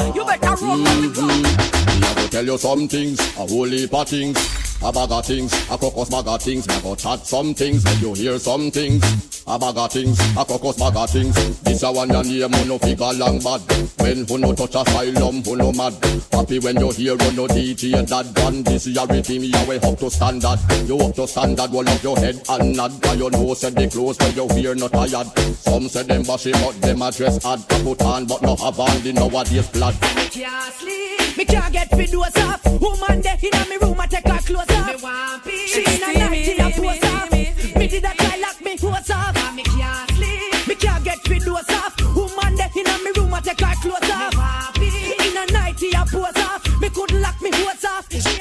[2.35, 4.37] tell you some things, a whole heap things,
[4.82, 6.66] a bag of things, a crocus bag of things.
[6.66, 9.05] Me a go chat some things, make you hear some things,
[9.47, 11.61] a bag of things, a crocus bag of things.
[11.61, 13.61] This a one your name, who no figure long bad.
[14.01, 15.95] When who no touch asylum, who no mad.
[16.32, 18.64] Happy when you hear who no DJ that gun.
[18.64, 20.59] This your rhythm, you way up to standard.
[20.89, 23.01] You up to standard, roll up your head and nod.
[23.01, 25.28] Cause you know said the clothes where you wear not tired.
[25.62, 27.61] Some say them wash it, but them a dress hard.
[27.68, 29.95] Put on, but no have on the nowadays blood.
[30.16, 31.37] Me can't sleep.
[31.37, 32.64] Me can't get fit doors off.
[32.80, 34.87] Woman there inna me room, I take her clothes off.
[34.87, 35.72] Me want peace.
[35.72, 37.30] She in a night in a pose off.
[37.76, 39.55] Me did a try lock me hose off.
[39.55, 40.68] Me can't sleep.
[40.68, 41.95] Me can't get fit doors off.
[42.14, 44.78] Woman there inna me room, I take her clothes off.
[44.78, 46.62] In a night in a pose off.
[46.80, 48.07] Me couldn't lock me hose off.
[48.11, 48.41] She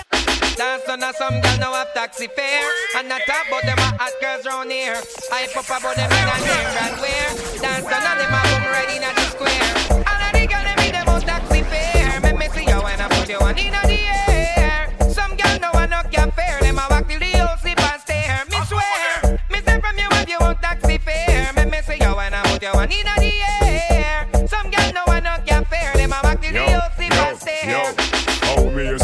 [0.55, 3.97] Dance on a some girl now have taxi fare And not talk about them a
[3.97, 7.27] hot girls round here I pop about them in a name brand wear
[7.59, 9.82] Dance on a them a boom right in the square
[13.29, 14.02] you on in the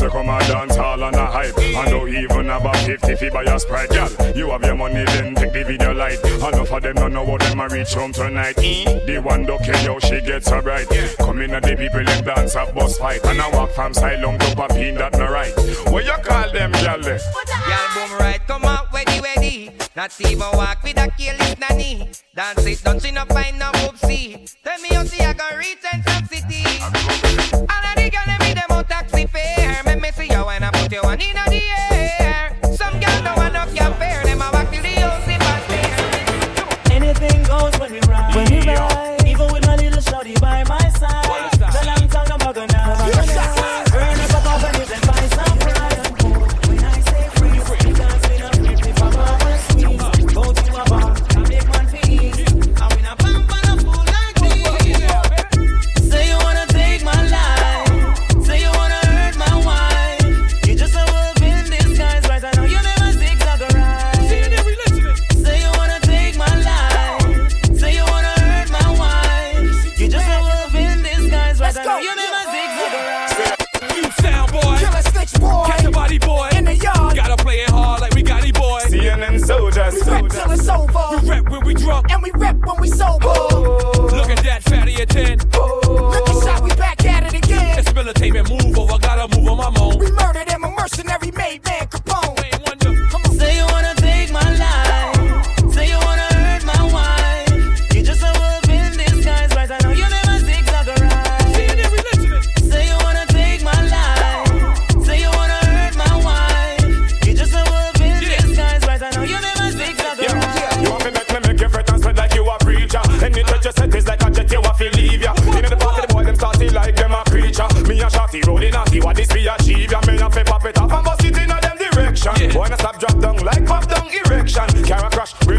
[0.09, 2.65] how me used to come and dance hall and a hype And don't even have
[2.65, 5.93] a 50 fee by your sprite Girl, you have your money then take the video
[5.93, 9.77] light Enough of them don't know what them a reach home tonight The one care
[9.77, 10.87] how she gets so bright
[11.17, 14.39] Come in at the people them dance a bus fight And I walk from Silom
[14.39, 15.53] to Papine that no right
[15.91, 17.01] What you call them, girl?
[17.01, 19.71] Girl, boom right, come out, ready, ready.
[19.95, 22.09] Not even walk with a careless nanny.
[22.35, 24.55] Dance it, don't she not find no oopsie.
[24.63, 27.48] Tell me how see I go reach and some city.
[28.89, 29.83] Taxi fare.
[29.85, 31.61] Make me see you when I put you one in the
[32.19, 32.57] air.
[32.75, 33.93] Some girl no one up your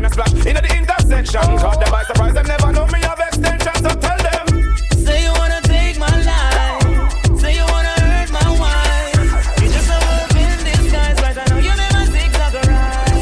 [0.00, 1.58] Car a splash in the intersection.
[1.58, 3.74] Caught them by surprise, them never know me have extension.
[3.84, 4.46] So tell them.
[4.96, 7.12] Say you wanna take my life.
[7.36, 9.60] Say you wanna hurt my wife.
[9.60, 11.36] You just a wolf in disguise, right?
[11.36, 13.12] I know you never zigzag a ride.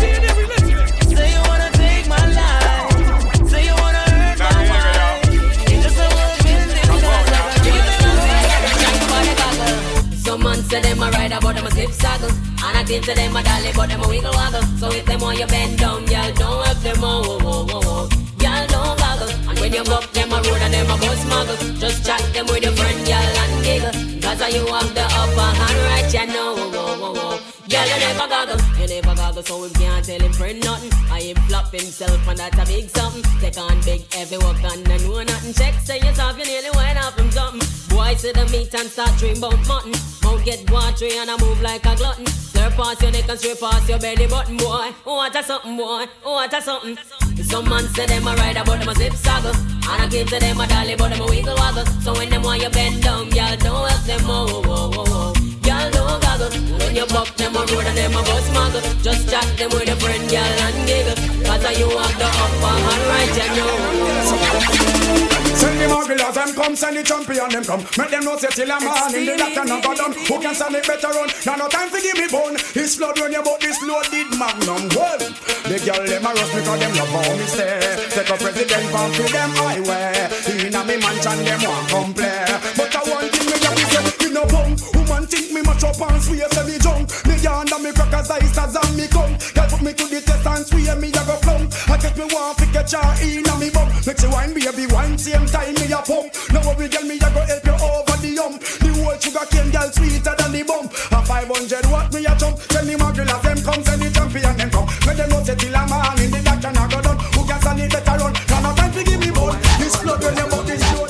[1.18, 3.51] Say you wanna take my life.
[3.51, 5.26] Say you wanna hurt my wife.
[5.66, 7.43] You just a wolf in disguise, right?
[7.43, 10.14] I know you never zigzag a ride.
[10.22, 13.14] Some man say them a ride but them a slip saddle And I think to
[13.14, 16.07] them a dolly but them a wiggle waggle So if them want you bend down,
[16.07, 18.09] y'all don't help them oh, oh, oh, oh, oh.
[18.41, 19.28] Y'all don't goggle.
[19.51, 22.47] And when you up them a road and them a bus muggle Just chat them
[22.47, 23.93] with your friend, y'all and giggle.
[24.24, 26.55] Cause you have the upper hand right, you know.
[26.57, 27.68] Oh, oh, oh, oh.
[27.68, 30.93] Girl, you never goggle, you never goggle So him can't tell him friend nothing.
[31.12, 33.22] I him flop himself and that's a big something.
[33.43, 35.53] Take on big heavy work and I know nothing.
[35.53, 39.11] Check, say yourself, you nearly went off him something Boy, see the meat and start
[39.18, 39.90] dream about mutton.
[40.22, 42.26] Mouth get watery and I move like a glutton.
[42.26, 44.94] Slurp past your neck and straight past your belly button, boy.
[45.03, 46.96] Oh, what a something, boy, oh, what a something.
[47.42, 49.51] Some man say them a ride but them a zip saggle
[49.90, 51.86] And I keep to them a dolly but them a wiggle waggle.
[51.99, 55.05] So when them want you bend down, y'all don't help them, oh, oh, oh, oh,
[55.11, 55.34] oh.
[55.66, 56.55] Y'all don't goggle.
[56.78, 59.03] When you buck them a road and them a bus muggle.
[59.03, 61.18] Just chat them with your friend, y'all and giggle.
[61.51, 66.97] Cause you have the upper hand right, you know Send the mugglers, them come, send
[66.97, 67.83] the champion, them come.
[67.99, 70.13] Make them know say till a man in the doctor not go down.
[70.15, 71.29] Who can stand it better run?
[71.43, 72.55] Now no time for give me bone.
[72.79, 74.87] His blood when you bought this loaded magnum.
[74.95, 77.75] Well, the girl them a rush because them love how me stay.
[78.15, 80.31] Take a president from to them highway.
[80.63, 82.47] In a me mansion them want come play.
[82.79, 84.79] But I one thing me to say, you know bum.
[84.95, 87.11] Woman think me match up and swear say me junk.
[87.27, 89.35] Me yarn and me crackers ice as and me come.
[89.59, 91.67] Girl put me to the test and swear me a go flung.
[91.91, 93.89] I get me want to catch her in a me bum.
[94.07, 96.33] Make she wine baby wine same time me a pump.
[96.53, 98.61] Now worry girl me a go help you over the hump.
[98.61, 100.93] The whole sugar cane girl sweeter than the bump.
[101.12, 102.57] A 500 watt me a jump.
[102.69, 104.89] Tell me my girl them come send the champion them come.
[105.07, 107.19] When them know say till a man in the doctor not go done.
[107.35, 108.33] Who can stand it better run?
[108.49, 109.59] Now no time to give me bone.
[109.79, 111.09] This blood when you bought this blood.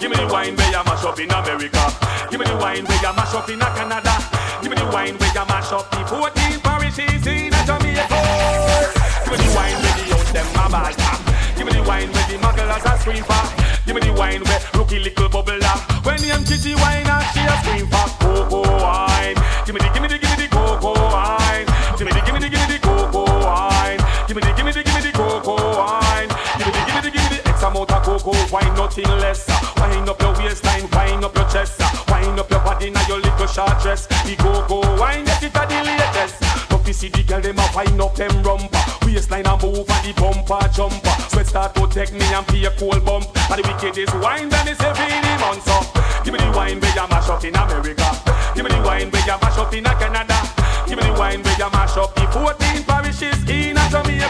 [0.00, 1.84] Give me the wine where you mash up in America.
[2.30, 4.14] Give me the wine where you mash up in Canada.
[4.60, 6.43] Give me the wine where you mash up the 14
[16.44, 19.34] When chichi wine and she a scream for cocoa wine.
[19.64, 21.64] Give me the, give me the, give me the cocoa wine.
[21.96, 24.00] Give me the, give me the, give me the cocoa wine.
[24.28, 26.28] Give me the, give me the, give me the cocoa wine.
[26.58, 29.08] Give me the, give me the, give me the X amount of cocoa wine, nothing
[29.24, 29.48] less.
[29.48, 29.56] Uh?
[29.80, 31.80] Wine up your waistline, wine up your chest.
[31.80, 31.88] Uh?
[32.12, 34.04] Wine up your body now your little short dress.
[34.28, 36.68] The cocoa wine, get it at the latest.
[36.68, 38.84] But you see the girl them a wine up them rumper.
[39.06, 39.73] Waistline a move and
[40.04, 41.16] the bumper jumper.
[41.32, 43.24] Sweat start to take me and a cold bump.
[43.50, 45.08] And the wickedest wine that is every
[45.40, 45.64] month.
[45.64, 45.80] So
[46.22, 48.08] give me the wine where you mash up in America.
[48.54, 50.36] Give me the wine where you mash up in Canada.
[50.86, 54.23] Give me the wine where you mash up the 14 parishes in Jamaica.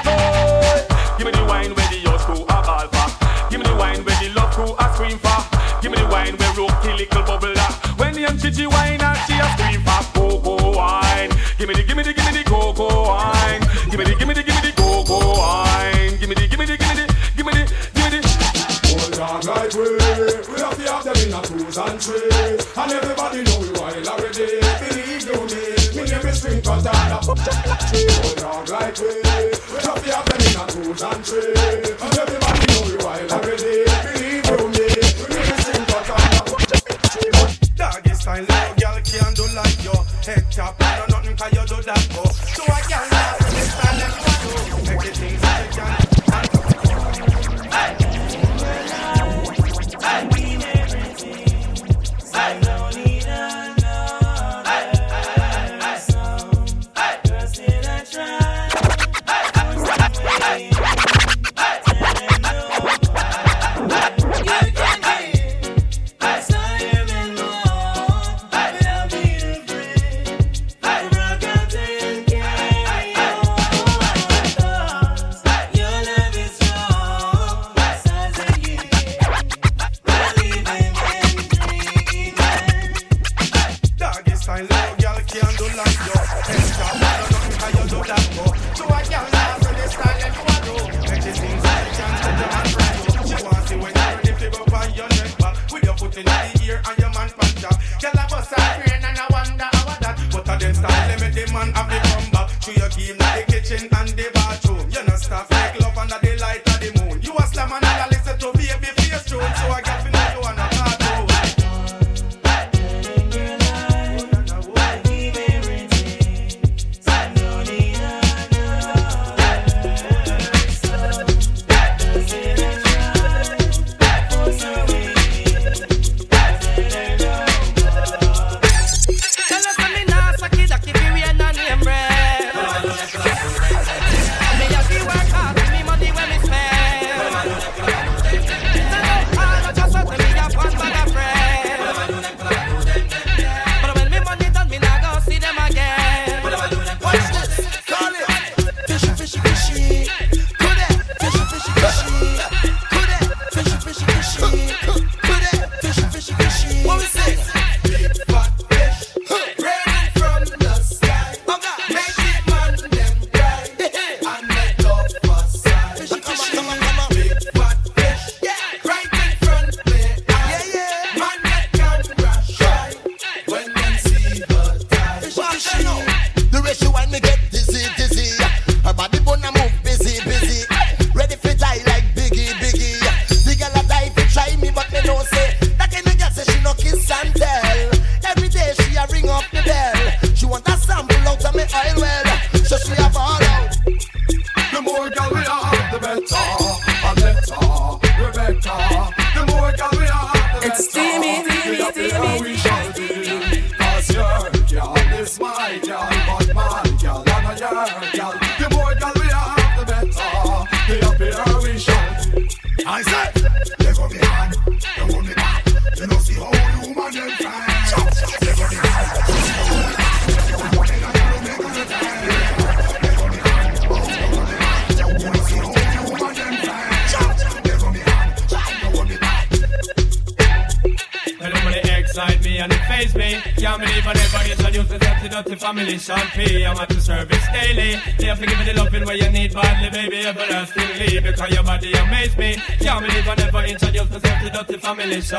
[245.16, 245.38] It's a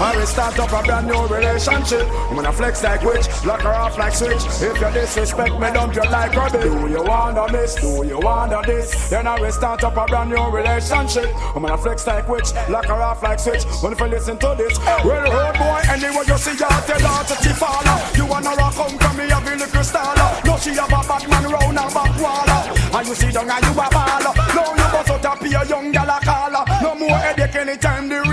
[0.00, 2.08] I will start up a brand new relationship.
[2.28, 4.42] I'm gonna flex like witch, lock her off like switch.
[4.60, 6.64] If you disrespect me, dump you like rubbish.
[6.64, 7.76] Do you wanna miss?
[7.76, 9.08] Do you wanna this?
[9.08, 11.30] Then I will start up a brand new relationship.
[11.54, 13.62] I'm gonna flex like witch, lock her off like switch.
[13.82, 17.24] When if you listen to this, well, road boy, anyway you see her, tell her
[17.30, 20.14] to keep You wanna rock home come me, have a little star.
[20.44, 22.74] No, she have a bad man round her back wall.
[22.98, 24.34] And you see down and you a baller.
[24.54, 26.64] No, you bust out a young gal a caller.
[26.82, 28.23] No more headache anytime the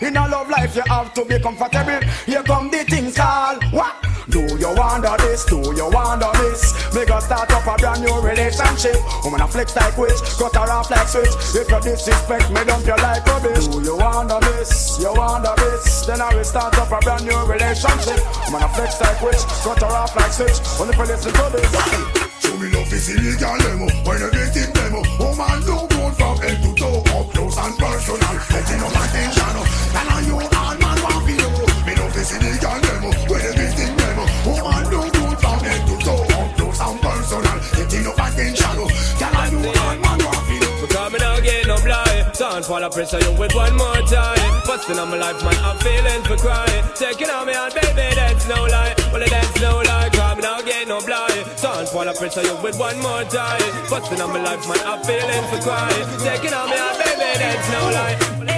[0.00, 2.00] in a love life, you have to be comfortable.
[2.26, 3.96] Here come the things called what?
[4.28, 5.44] Do you wonder this?
[5.46, 6.74] Do you wonder this?
[6.92, 8.96] Make us start up a brand new relationship.
[9.24, 11.32] Woman, I flex like witch, cut her off like switch.
[11.54, 13.68] If you disrespect me, dump you like rubbish.
[13.68, 14.98] Do you wonder this?
[15.00, 16.04] You wonder this?
[16.04, 18.20] Then I will start up a brand new relationship.
[18.44, 20.58] Woman, I flex like witch, cut her off like switch.
[20.80, 22.26] Only for listen to this.
[22.42, 24.04] Show me love is illegal demo oh.
[24.04, 25.32] When you get in demo oh?
[25.32, 29.65] Woman do good from head to toe Up close and personal Letting up attention oh.
[42.66, 44.42] just wanna pressure you with one more time.
[44.66, 46.84] Busting on my life, man, I'm feeling for crying.
[46.96, 48.92] Taking on me on, baby, that's no lie.
[49.12, 51.46] Well, that's no lie, crime, now get no blind.
[51.62, 53.62] Can't fall wanna pressure you with one more time.
[53.88, 56.06] Busting on my life, man, I'm feeling for crying.
[56.18, 58.55] Taking on me on, baby, that's no lie.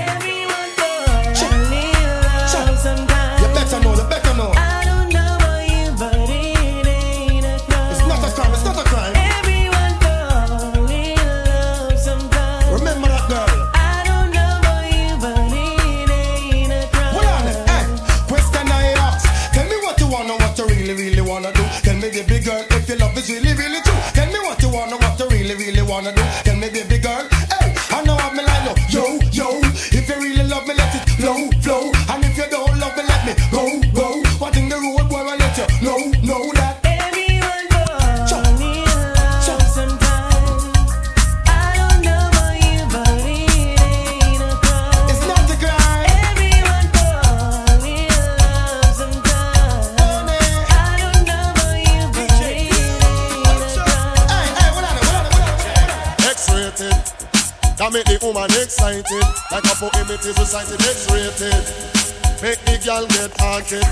[59.65, 60.81] A poem it is recited.
[60.81, 61.65] X-rated.
[62.43, 63.83] Make the girl get haunted.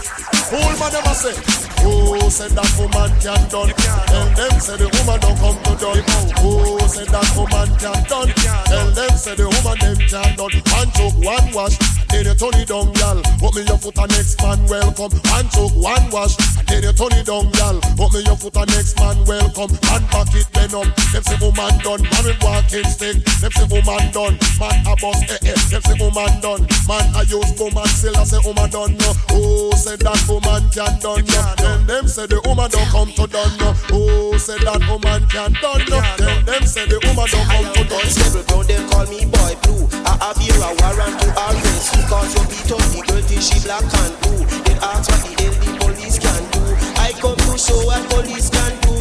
[0.46, 1.34] Fool man never say.
[1.82, 3.70] Who said that woman can done?
[4.06, 6.02] Tell them say the woman don't come to done.
[6.42, 8.30] Who said that woman can done?
[8.70, 10.54] Tell them say the woman them can done.
[10.70, 11.78] One choke, one wash,
[12.16, 13.20] then you turn it down, girl.
[13.36, 15.12] Put me your foot and next man welcome.
[15.28, 17.76] One choke, one wash, then you turn it down, girl.
[17.96, 19.72] Put me your foot and next man welcome.
[19.84, 20.88] Man back it then up.
[21.12, 22.02] Them say woman done.
[22.08, 23.20] Man with walking stick.
[23.44, 24.34] Them say woman done.
[24.56, 25.58] Man a bus eh eh.
[25.68, 26.64] Them say woman done.
[26.88, 29.12] Man a use woman still I say woman done no.
[29.28, 31.44] Who said that woman can done no?
[31.60, 33.76] Then them say the woman don't come to done no.
[33.92, 36.00] Who said that woman can done no?
[36.16, 39.52] Then them say the woman don't come to done Unstable, bro, they call me boy
[39.64, 39.88] blue.
[40.04, 43.40] I have here a warrant to arrest you Cause you beat up the girl till
[43.40, 44.46] she black and blue.
[44.62, 46.62] Then ask what the hell the police can do.
[47.02, 48.94] I come to show what police can do.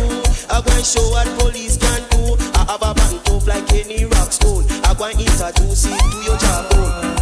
[0.50, 2.38] I go and show what police can do.
[2.58, 4.66] I have a band like any rock stone.
[4.84, 7.16] I go and introduce it to your jawbone.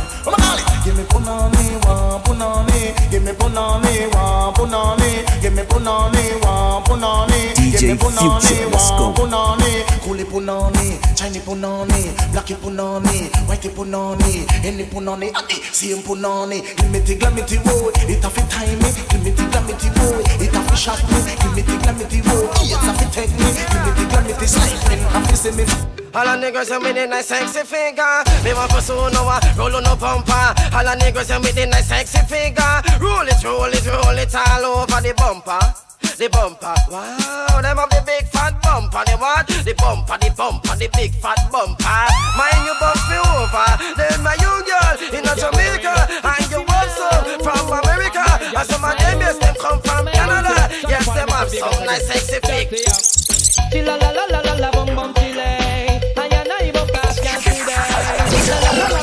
[0.84, 1.04] Give me
[1.34, 3.10] punani, one punani.
[3.12, 5.42] Give me punani, one punani.
[5.42, 7.54] Give me punani, one punani.
[7.56, 9.22] DJ Give me punani, Future, let's one go.
[9.24, 9.84] punani.
[10.04, 16.62] Coolie punani, Chinese punani, blacky punani, whitey punani, any punani, adi, same punani.
[16.78, 18.90] Give me the glamity boy, it a fit time me.
[19.10, 21.20] Give me the glamity boy, it a fit shot me.
[21.42, 23.50] Give me the glamity boy, it's a fit take me.
[23.54, 25.66] Give me the glamity slide me, a fit see me.
[26.16, 29.76] All the niggas and with the nice sexy figure Me want pursue no one, roll
[29.78, 30.30] on no bumper
[30.70, 34.36] All the niggas and with the nice sexy figure Roll it, roll it, roll it
[34.36, 35.60] all over the bumper
[36.18, 39.48] the bumper, wow, them have the big fat bumper, the what?
[39.48, 42.06] The bumper, the bumper, the big fat bumper.
[42.38, 47.10] Mind you bump me over, then my you girl in a Jamaica, and you also
[47.42, 48.22] from America.
[48.30, 50.70] And some of them yes, them come from Canada.
[50.86, 52.94] Yes, them have some nice sexy figure.
[53.82, 55.58] La la la la la bum bum chile.
[56.94, 57.90] Cash can see there.
[58.50, 59.03] La la la la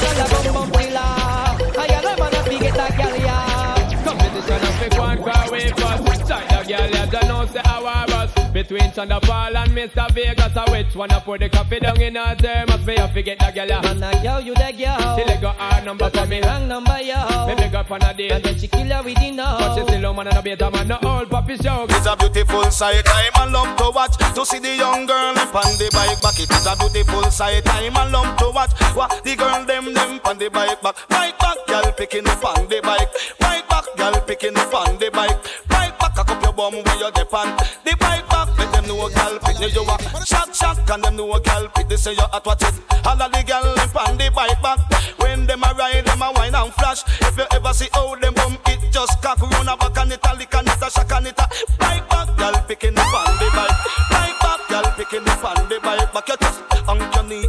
[5.64, 6.28] one car way first.
[6.28, 8.50] China girl, you don't know say our bus.
[8.52, 10.10] Between Sean Da Paul and Mr.
[10.12, 12.84] Vegas, I which one I put the coffee down in her thermos.
[12.86, 13.66] Me have to get that girl.
[13.66, 13.80] ya.
[13.82, 15.16] Man a girl, you the girl.
[15.16, 16.42] She let go her number for me.
[16.42, 17.46] Wrong number yo.
[17.46, 18.32] Me big up on a date.
[18.32, 19.56] And then she kill her with the no.
[19.58, 21.86] But she still a man and a beta man, no old puppy show.
[21.88, 24.16] It's a beautiful sight, I'm a love to watch.
[24.34, 26.38] To see the young girl up on the bike back.
[26.40, 28.72] It is a beautiful sight, I'm a love to watch.
[28.94, 30.96] What the girl them them on the bike back.
[31.08, 33.08] Bike back, girl picking up on the bike.
[33.38, 33.69] Bike back,
[34.00, 35.36] girl picking up on the bike.
[35.68, 37.52] Bike back, cock up your bum where you depend.
[37.84, 39.60] The bike back, let them know a girl pick.
[39.60, 41.88] Now you walk shock shock and them know a girl pick.
[41.88, 42.74] They say you at watch it.
[43.04, 44.80] All of the girl up on the bike back.
[45.20, 47.04] When them a ride, them a wine and flash.
[47.20, 50.24] If you ever see how them bum it, just cock run a back and it
[50.24, 51.44] a lick and it a shock and it a
[51.78, 53.76] bike back, girl picking up on the bike.
[54.08, 56.12] Bike back, girl picking up on the bike.
[56.12, 57.44] Back your chest, on your knee,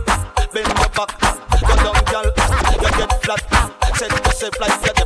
[0.51, 1.11] bend your back.
[1.63, 2.27] Go down, girl,
[2.83, 3.41] you get flat.
[3.95, 5.00] Set yourself like you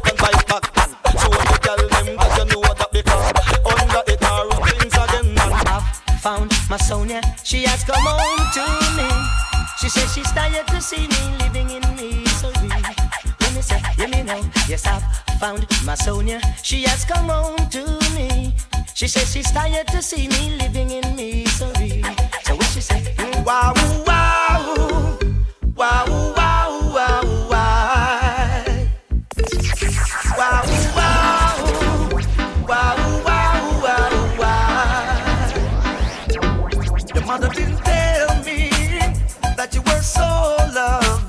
[6.70, 7.22] my Sonia.
[7.44, 8.66] She has come home to
[8.98, 9.10] me.
[9.80, 12.70] She says she's tired to see me living in misery.
[13.42, 14.42] Let me say, you me know.
[14.68, 15.04] Yes, I've
[15.40, 16.40] found my Sonia.
[16.64, 17.86] She has come home to
[18.16, 18.54] me.
[18.94, 22.04] She says she's tired to see me living in misery.
[22.44, 23.14] So what she say?
[23.46, 23.74] Wow,
[24.08, 25.18] wow,
[25.76, 26.36] wow, wow,
[37.38, 38.70] mother didn't tell me
[39.57, 40.22] that you were so
[40.74, 41.24] lovely.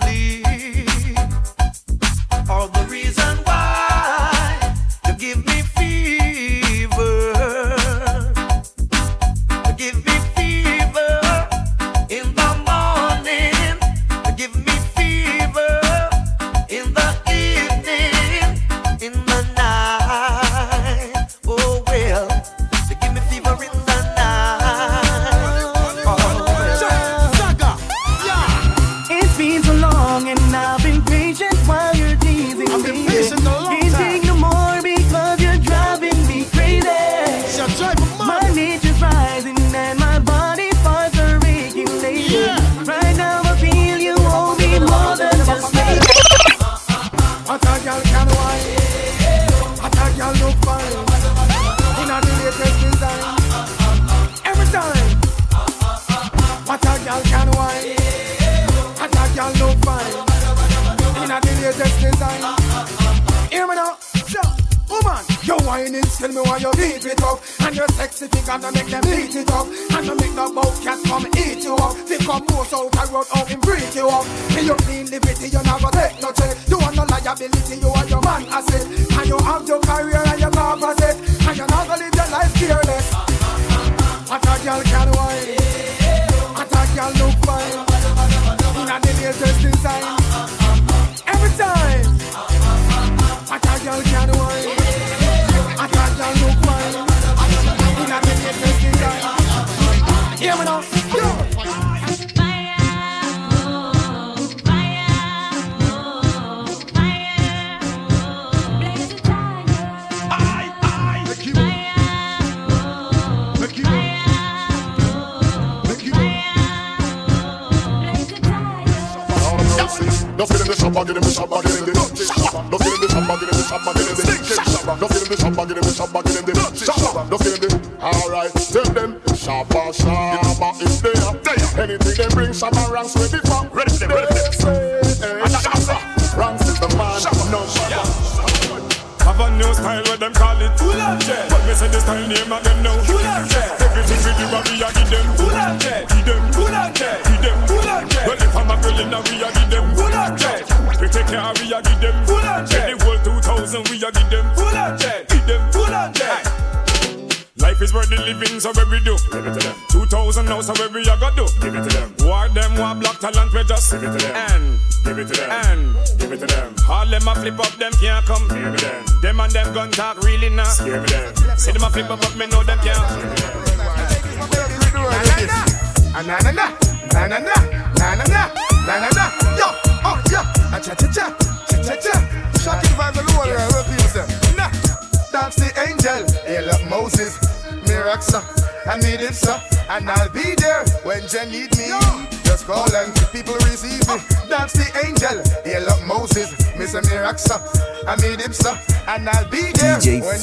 [170.86, 172.95] See them a flip up, but me know them can't.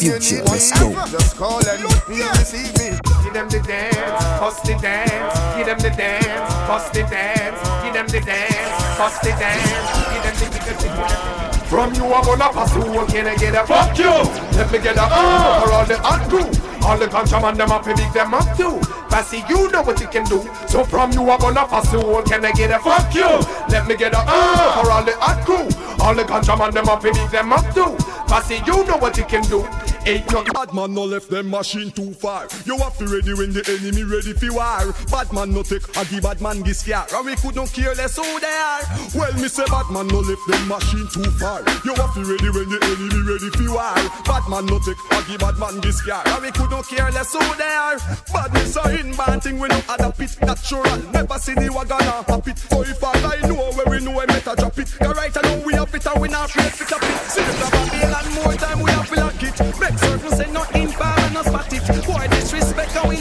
[0.03, 0.91] Future, let's go.
[1.07, 2.99] Just call and people receive me.
[3.23, 3.95] Give them the dance,
[4.38, 5.55] bust the dance.
[5.55, 7.55] Give them the dance, bust the dance.
[7.84, 9.63] Give them the dance, bust the dance.
[10.11, 13.55] Give them the, give them the, from you I'm gonna pass you, can I get
[13.55, 14.11] a fuck you?
[14.59, 16.51] Let me get a uh, for all the hot crew.
[16.85, 18.81] All the contraband them up, big them up too.
[19.07, 20.43] Passy, you know what you can do.
[20.67, 23.25] So from you I'm gonna pass you, can I get a fuck you?
[23.69, 25.65] Let me get a uh, for all the hot crew.
[26.03, 27.95] All the contraband them up, big them up too.
[28.27, 29.65] Passy, you know what you can do.
[30.05, 32.47] Ain't no Bad man no left them machine too far.
[32.74, 34.82] You have to ready when the enemy ready for war.
[35.14, 37.06] Bad man no take and give bad man this scare.
[37.14, 38.82] And we could not care less who they are.
[39.14, 41.62] Well, me say bad man no left them machine too far.
[41.86, 43.94] You have to ready when the enemy ready for war.
[44.26, 46.26] Bad man no take and give bad man this scare.
[46.26, 48.02] And we could not care less who they are.
[48.34, 50.98] Badness are in thing we no other pit natural.
[51.14, 52.58] Never see the wagon or a pit.
[52.58, 54.90] So if I lie know where we know we better drop it.
[54.98, 57.18] Cause right now we have it and we not afraid to tap it.
[57.30, 59.54] See the Babylon more time we have to lock it.
[59.78, 60.50] Make certain say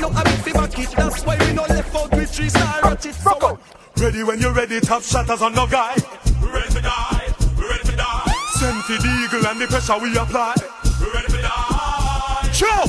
[0.03, 0.91] no have it fi back it.
[0.91, 3.17] That's why we no left out with three star ratchet.
[3.25, 3.61] Rock out.
[3.97, 5.95] Ready when you're ready, top shatters on no guy.
[6.43, 7.35] We ready to die.
[7.57, 8.35] We ready to die.
[8.59, 10.55] Send for the eagle and the pressure we apply.
[11.01, 12.51] We ready to die.
[12.53, 12.83] Show.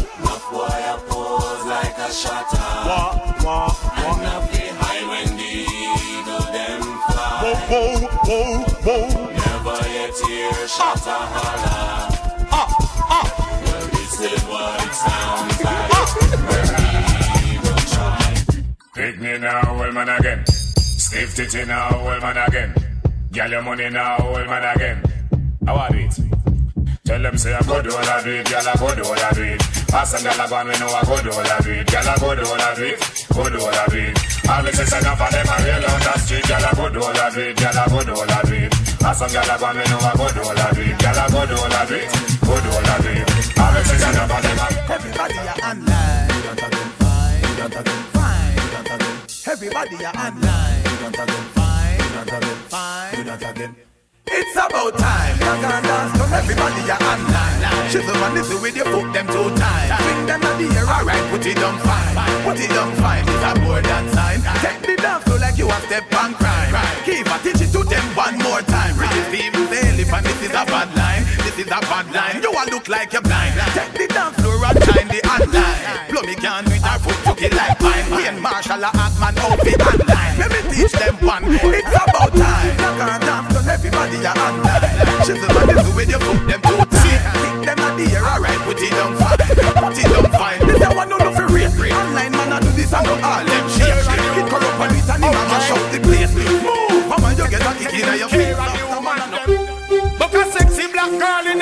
[0.51, 2.57] Boy, I pose like a shutter.
[2.87, 4.17] Wah, wah, wah.
[4.17, 7.41] And up behind when the eagle them fly.
[7.43, 9.05] Whoa, whoa, whoa, whoa.
[9.33, 12.09] Never yet hear shutter holler.
[12.51, 12.67] Ah,
[13.09, 13.27] ah.
[13.65, 15.89] Well, this is what it sounds like.
[15.89, 16.42] When the eagle try.
[18.95, 20.45] Pick me now, well man again.
[20.45, 22.75] Stiff titty now, well man again.
[23.31, 25.03] Get your money now, well man again.
[25.65, 26.13] How are it?
[27.03, 29.17] Tell them say I go do all I do it, girl I go do all
[29.17, 29.59] I do it.
[29.89, 31.87] Pass and girl I go and we know I go do all I do it.
[31.91, 34.17] Girl I go do all I do it, go do all I do it.
[34.49, 36.45] All the say enough of them I real on the street.
[36.47, 38.53] Girl I go do all I do it, girl I go do all I do
[38.61, 38.71] it.
[39.01, 40.95] Pass and girl I go and we know I go do all I do it.
[41.01, 42.09] Girl I go do all I do it,
[42.45, 43.25] go do all I do it.
[43.57, 46.29] All the say enough of them I Everybody are online.
[47.01, 48.02] Fine.
[49.53, 50.81] Everybody are online.
[52.73, 53.13] Fine.
[54.25, 55.37] It's about time.
[55.45, 57.61] Rock and dance, come everybody are online.
[57.93, 59.93] Shizzle and listen with your foot them two times.
[60.01, 62.43] Swing them at the air, alright, put it on fine.
[62.43, 64.41] Put it on fine, it's a more than sign.
[64.57, 66.73] Take the dance floor like you have step on crime.
[67.05, 68.97] Keep a teach it to them one more time.
[68.97, 71.29] British Stevens, Elif, and this is a bad line.
[71.53, 72.41] This is a bad line.
[72.41, 73.53] You a look like you're blind.
[73.77, 76.09] Take the dance floor and shine the online.
[76.09, 78.09] Plummy can with her foot took it like pine.
[78.09, 80.33] Wayne Marshall a Atman outfit online.
[80.41, 81.45] Let me teach them one.
[81.53, 82.73] It's about time.
[82.81, 84.81] Knock and dance, done everybody a online.
[85.29, 87.37] Shizzle man, this the way you put them two times.
[87.37, 89.37] Kick them at the air, alright, put it down fine.
[89.37, 90.57] Put it down fine.
[90.65, 91.69] This a one no no for real.
[91.69, 93.93] Online man, I do this, I know all them shit.
[93.93, 96.33] It corrupt and it and him a mash up the place.
[96.33, 98.42] Move, mama, you get a kick in your face.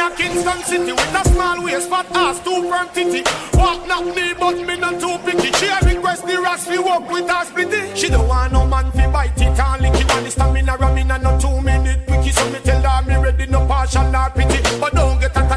[0.01, 3.21] A Kingston city with a small waist, fat ass, two firm titty.
[3.53, 5.51] Walk not me, but me not too picky.
[5.57, 7.95] She a request the rats fi walk with her splitty.
[7.95, 10.07] She don't want no man fi bite it and lick it.
[10.07, 12.31] Man, the stamina ramming and no two minute quickie.
[12.31, 14.59] So me tell her me ready, no partial or pity.
[14.79, 15.50] But don't get a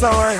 [0.00, 0.38] bust a wine.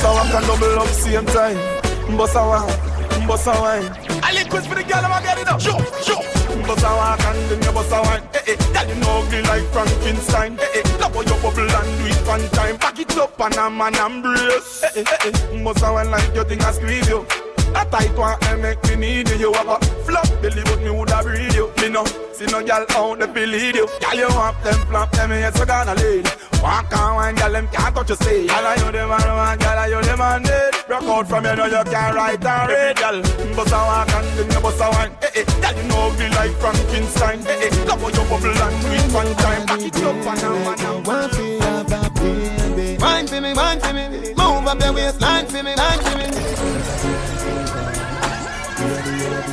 [0.00, 2.16] A wine can double up same time.
[2.16, 3.84] Bust a wine, bust a wine.
[4.22, 5.60] I liquid for the girl, I'ma get it up.
[5.60, 6.24] Jump, jump.
[6.66, 8.22] Bust a wine and then you bust a wine.
[8.34, 8.56] Eh, eh.
[8.72, 10.58] Girl, you know ugly like Frankenstein.
[10.58, 10.98] Eh, eh.
[11.00, 12.76] Love how you bubble and do it one time.
[12.78, 14.82] Back it up and a man embrace.
[14.84, 15.64] Eh, eh, eh, eh.
[15.64, 17.47] Bust a wine like you think I squeeze you.
[17.74, 19.36] A tight one and make me need you.
[19.36, 21.72] You have a flop belly, but me woulda breed you.
[21.80, 23.86] Me no see no girl out the lead you.
[24.00, 26.28] Girl, you want them flop, them heads so gonna lead.
[26.62, 28.48] Walk on one, girl, them can't touch your seat.
[28.48, 30.74] Girl, you the man, one, girl, you the man dead.
[30.90, 32.96] Out from you, know you can't write and read.
[32.96, 33.22] Girl,
[33.54, 35.12] bust a walk and then you bust a wine.
[35.22, 35.44] Eh, eh.
[35.60, 37.46] Girl, you know me like Frankenstein.
[37.46, 37.84] Eh, eh.
[37.84, 39.66] Love how you bubble and do it one time.
[39.66, 41.00] Back it up and now and now.
[41.02, 42.98] Want to have a baby.
[42.98, 44.08] Wine for me, wine for me.
[44.34, 47.17] Move up your waistline for me, line for me.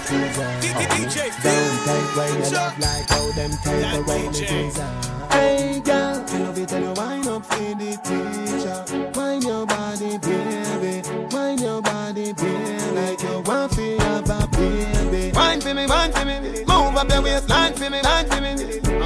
[0.06, 4.86] DJ Down tight when you love like how them tight when me teaser.
[5.32, 9.12] Hey girl, I love it tell you wine up for the teacher.
[9.16, 11.02] Wine your body, baby.
[11.32, 12.78] Wine your body, baby.
[12.94, 15.32] Like you want to have a baby.
[15.34, 16.40] Wine for me, wine for me.
[16.68, 18.54] Move up your waistline for me, line for me.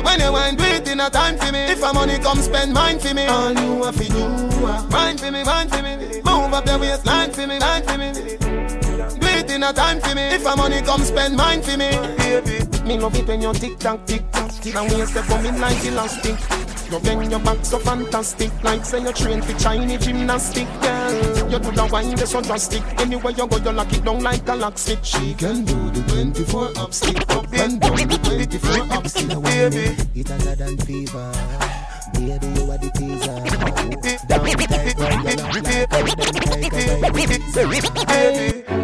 [0.03, 1.59] When you wine, do it in a time for me.
[1.71, 3.25] If a money come spend mine for me.
[3.25, 4.61] All you have to do,
[4.91, 6.21] wine for me, wine for me.
[6.25, 8.48] Move up your waistline for me, line for me.
[9.15, 10.21] Do it in a time for me.
[10.35, 12.59] If a money come spend mine for me, baby.
[12.85, 15.83] Me love it when you tick tock, tick tock, and we step on me like
[15.85, 16.37] elastic.
[16.91, 21.13] You bend your back so fantastic, like say you train for Chinese gymnastic, girl.
[21.51, 22.81] You do the wine that's so drastic.
[22.99, 24.99] Anywhere you go, you lock it down like a lock stick.
[25.03, 29.95] She can do the 24 up stick up and down the 24 up stick, baby.
[30.15, 31.88] It harder than fever.
[32.13, 33.39] Baby, you are the teaser.
[34.27, 37.39] Down tight when you love like how them Baby,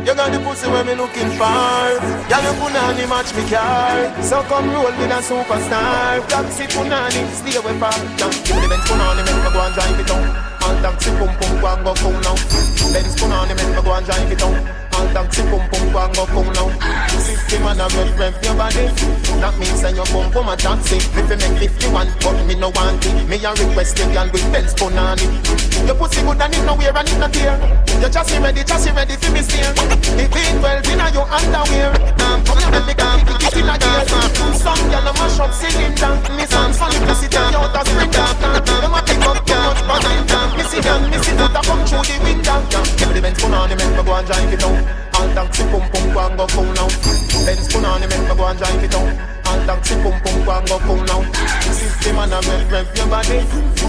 [0.06, 1.90] you got the pussy where me looking for.
[2.30, 4.22] Girl, you punani match me car.
[4.22, 6.28] So come roll with a superstar.
[6.28, 7.98] Taxi punani, stay away far.
[8.18, 10.26] Now, give me the Benz punani, make me go and drive it down.
[10.62, 12.36] All taxi pum pum go and go cool now.
[12.94, 14.85] Benz punani, make me go and drive it down.
[14.96, 16.72] All taxi pum pum go and go cool now.
[17.20, 18.88] Fifty man a rev rev your body.
[19.44, 20.96] That means say you pum pum a taxi.
[21.12, 23.28] Me fi make fifty one, but me no want it.
[23.28, 25.28] Me a request the girl with Benz punani.
[25.84, 27.60] Your pussy good and it no wear and it no tear.
[28.00, 29.68] You just ready, just ready for me steer.
[30.16, 31.92] The beat well in a your underwear.
[32.24, 34.00] Um, come here, make a kick it in a gear.
[34.56, 36.16] Some gyal a mash up cylinder.
[36.40, 38.28] Me some funny pussy take you out a sprinter.
[38.80, 40.16] Them a pick up too much body.
[40.56, 42.64] Me see them, me see them that come through the window.
[42.96, 44.95] Give me the Benz put on me go and drive it down.
[45.16, 46.88] All taxi pum pum go and go cool now.
[47.46, 49.16] Benz put on the make go and drive it down.
[49.68, 51.22] All taxi pum pum go and go cool now.
[51.74, 53.42] Fifty man a rev rev your body.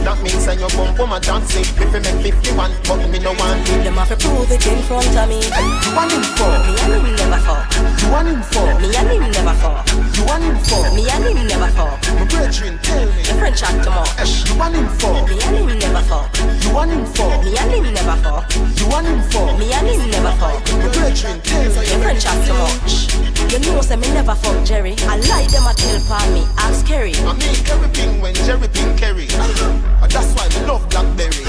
[0.09, 1.61] That means say you pum pum a taxi.
[1.61, 3.85] If you make fifty one, but me no want it.
[3.85, 5.45] Them have to prove it in front of me.
[5.45, 6.49] You want him for?
[6.65, 7.69] Me and him never fuck.
[7.77, 8.65] You want him for?
[8.81, 9.85] Me and him never fuck.
[10.17, 10.81] You want him for?
[10.97, 12.01] Me and him never fuck.
[12.09, 13.21] My brethren, tell me.
[13.29, 14.49] Your friend chat much.
[14.49, 15.13] You want him for?
[15.29, 16.33] Me and him never fuck.
[16.65, 17.29] You want him for?
[17.45, 18.49] Me and him never fuck.
[18.81, 19.53] You want him for?
[19.61, 20.57] Me and him never fuck.
[20.73, 21.85] My brethren, tell me.
[21.85, 23.13] Your friend chat much.
[23.53, 24.97] You know say me never fuck Jerry.
[25.07, 26.47] I lie them a tell for me.
[26.59, 27.15] Ask Kerry.
[27.27, 29.27] I make everything when Jerry Pink carry.
[29.27, 31.43] And that's why me love Blackberry.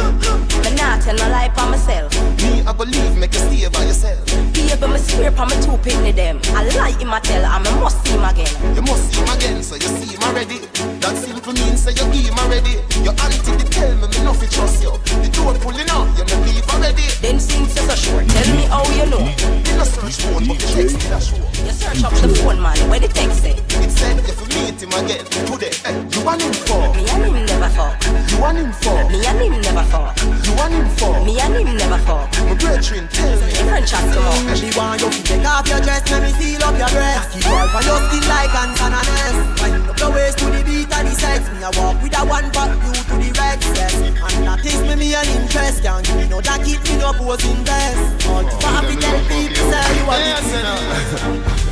[0.64, 2.12] Me not tell no lie for myself.
[2.42, 4.20] Me I believe make you stay by yourself.
[4.58, 6.40] Even me swear for me two pitney them.
[6.58, 8.76] I lie him, I tell her, I must see him again.
[8.76, 10.60] You must see him again, so you see him already.
[11.02, 12.82] That simple means say you give him already.
[13.06, 14.92] Your auntie they tell me me nothing trust you.
[15.22, 17.06] The door pulling out, you me leave already.
[17.22, 19.22] Then since you're so sure, tell me how you know.
[19.22, 21.38] You no search phone, but you text me that show.
[21.38, 22.78] You search up the phone, man.
[22.90, 23.54] Where the text say?
[23.54, 26.82] It said if you meet him again today, eh, you want him for?
[26.96, 27.96] Me and him never fuck.
[28.32, 28.98] You want him for?
[29.12, 30.16] Me and him never fuck.
[30.46, 31.14] You want him for?
[31.26, 32.28] Me and him never fuck.
[32.48, 33.52] My brethren, tell me.
[33.52, 34.58] Different chat come out.
[34.58, 37.34] She want you to take off your dress, let me seal up your breast.
[37.34, 39.36] Keep all for your skin like ants and an S.
[39.62, 41.42] Wind up your waist to the beat of the sex.
[41.52, 43.94] Me a walk with a one but you to the red sex.
[43.96, 45.84] And that is me me an interest.
[45.84, 48.28] Can't give me no jacket, me no pose invest.
[48.28, 51.64] All for happy tell people say you are the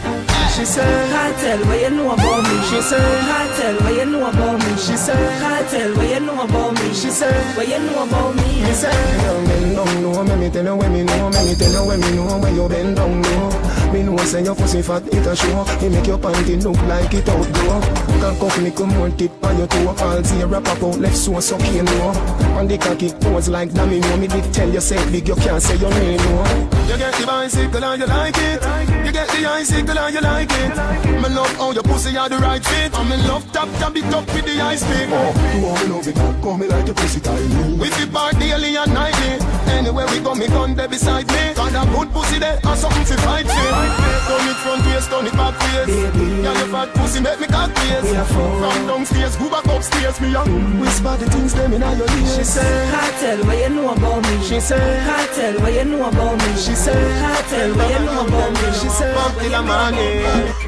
[0.56, 2.56] She said, Kartel, what you know about me?
[2.69, 4.77] She said, Kartel, what you know about me?
[4.77, 6.94] She said, Kartel, what you know about me?
[6.94, 8.64] She said, what you know about me?
[8.64, 11.56] Me said, young bend down low, me me tell you when me know, me me
[11.56, 13.74] tell you when me know when you bend down low.
[13.95, 15.63] Me know say your pussy fat, it a show.
[15.80, 17.80] Me make your panty look like it outgrow.
[18.19, 19.93] Cock up, me come on tip on your toe.
[19.93, 22.09] Fall zero pop out left so so can't know.
[22.59, 24.17] On the cocky pose like dummy know.
[24.17, 26.43] Me did tell you say big, you can't say your name no.
[26.91, 28.61] You get the bicycle and you like it.
[29.05, 30.76] You get the icicle and you like it.
[31.22, 32.93] Me love how your pussy are the right fit.
[32.93, 35.07] And me love tap tap it up with the ice pick.
[35.09, 37.77] Oh, you want me love it, call me like your pussy tiny.
[37.80, 39.39] We fit part daily and nightly.
[39.72, 41.53] Anywhere we go, me gun there beside me.
[41.55, 43.84] Got a good pussy there, and something to fight with.
[44.25, 45.89] Turn it front waist, turn it back waist.
[45.89, 48.13] Yeah, your fat pussy make me cock waist.
[48.33, 50.79] From downstairs, go back upstairs, me young.
[50.79, 52.35] Whisper the things them in your ears.
[52.35, 54.43] She said, Kartel, what you know about me?
[54.43, 56.49] She said, Kartel, what you know about me?
[56.57, 58.67] She said, Kartel, what you know about me?
[58.79, 60.23] She said, fuck till I'm money,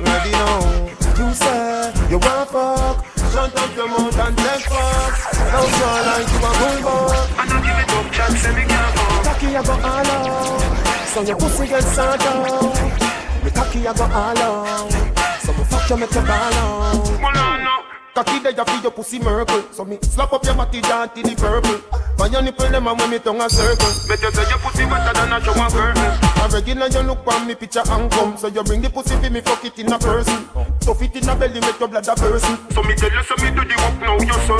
[0.05, 0.93] ready now.
[1.17, 5.13] You say, you want fuck, shut up your mouth and take fuck.
[5.51, 7.29] Don't sound like you a bulldog.
[7.37, 9.23] I don't give it up, chat, say me can't fuck.
[9.25, 13.06] Cocky, I go all out, so your pussy get sat out.
[13.47, 14.91] Me cocky, I go all out,
[15.39, 17.85] so me fuck you, make you ball out.
[18.13, 19.61] Cocky there for your pussy miracle.
[19.71, 21.79] So me slap up your body down to the purple.
[22.17, 23.87] When your nipple them and when me tongue a circle.
[24.09, 26.11] Better say your pussy better than a shower curtain.
[26.43, 28.35] A regular you look on me picture and come.
[28.35, 30.43] So you bring the pussy for me fuck it in a person.
[30.81, 33.35] Stuff it in a belly make your blood a person So me tell you so
[33.39, 34.59] me do the work now you son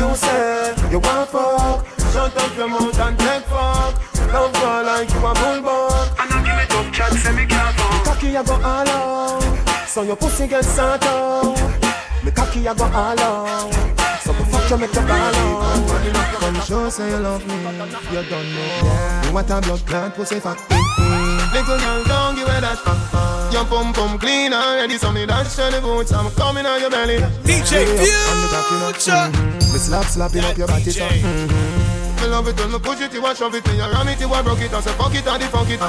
[0.00, 1.84] You say you want fuck.
[2.14, 4.32] Shut up your mouth and take fuck.
[4.32, 6.15] Love her like you a bulldog
[6.96, 11.04] chat say me can't fuck Cocky I go all out So your pussy get sat
[11.04, 11.86] out
[12.26, 13.72] me cocky, I go all out.
[14.20, 16.40] So me fuck you, make you ball out.
[16.40, 17.54] Come show, say you love me.
[17.54, 19.22] You don't know.
[19.24, 20.58] You want a blood clot, pussy fat.
[20.58, 21.54] Mm-hmm.
[21.54, 23.52] Little girl, don't give it that.
[23.52, 26.12] Your pum pum clean already, so me dash to the boots.
[26.12, 27.18] I'm coming on your belly.
[27.44, 29.30] DJ Future.
[29.30, 31.06] Me slap slapping up your body, so.
[31.06, 31.85] Mm-hmm.
[32.20, 34.20] Me love it when me push it, you a shove it, me a ram it,
[34.20, 35.80] you a broke it, I say fuck it, I fuck it.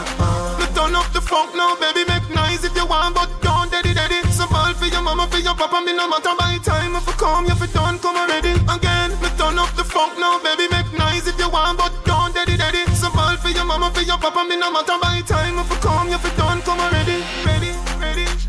[0.60, 3.94] Me turn up the funk now, baby, make nice if you want, but don't daddy
[3.94, 4.22] daddy.
[4.32, 7.14] So ball for your mama, for your papa, me no matter by time if you
[7.14, 8.54] come, if you done, come already.
[8.70, 12.34] Again, me turn up the funk now, baby, make nice if you want, but don't
[12.36, 12.86] daddy daddy.
[12.94, 15.78] So ball for your mama, for your papa, me no matter by time if you
[15.78, 17.24] come, if you done, come already.
[17.46, 17.77] Ready, ready.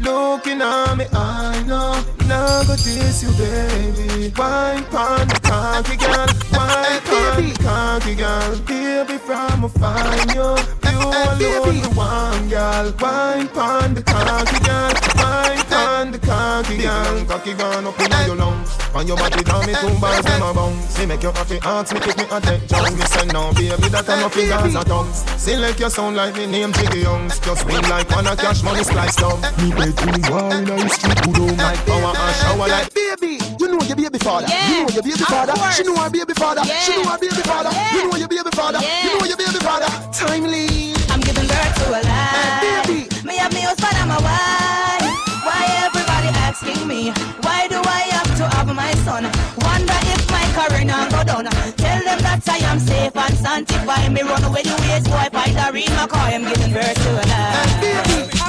[0.00, 4.32] Looking at me, I know, now go this you, baby.
[4.36, 8.56] Wine pan the cocky girl, wine pan the cocky girl.
[8.60, 10.56] Baby, from a fine you,
[10.88, 12.94] you alone the one girl.
[13.00, 17.24] Wine pan the cocky girl, wine pan the cocky girl.
[17.24, 20.52] Cocky gone up in your lungs, on your body down me two bars in my
[20.52, 20.84] bones.
[20.90, 22.98] See make you happy, ask me, take me attention.
[22.98, 25.24] Me say no, baby, that I no fingers or tongues.
[25.36, 27.38] Select your sound like me name Jiggy Youngs.
[27.40, 29.40] Just win like one a cash money slice down.
[29.60, 33.38] Me bedroom wall in a street, good old like power and shower like baby.
[33.60, 34.48] You know your baby father.
[34.48, 35.54] You know your baby father.
[35.72, 36.64] She know her baby father.
[36.64, 37.70] She know her baby father.
[37.92, 38.80] You know your baby father.
[38.80, 39.88] You know your baby father.
[40.12, 40.94] Timely.
[41.10, 42.84] I'm giving birth to a lie.
[42.86, 43.08] Baby.
[43.26, 45.06] Me have me husband and my wife.
[45.44, 47.10] Why everybody asking me?
[47.42, 47.87] Why do I
[48.54, 49.24] have my son?
[49.62, 51.44] Wonder if my career now go down.
[51.76, 54.12] Tell them that I am safe and sanctified.
[54.12, 56.28] Me run away the waste boy by the ring my car.
[56.28, 58.48] I'm giving birth to a lie.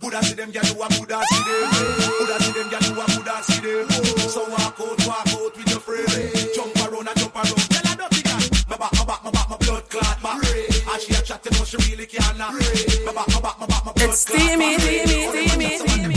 [0.00, 1.70] Buddha see them, gyal, you a Buddha see them.
[2.18, 3.86] Buddha see them, gyal, you a Buddha see them.
[4.30, 6.06] So walk out, walk out with your friend.
[6.54, 7.56] Jump around and jump around.
[7.74, 8.40] Tell her dirty girl.
[8.70, 10.38] My back, my back, my back, my blood clot back.
[10.44, 12.54] And she a chat, you know she really can't knock.
[12.54, 14.80] My back, my back, my back, my blood It's clot steamy, back.
[14.80, 16.14] steamy, steamy, steamy.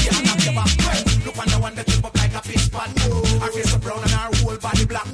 [1.25, 3.21] Look on the one that jump up like a fish pan no.
[3.49, 5.05] Face so brown and our whole body black.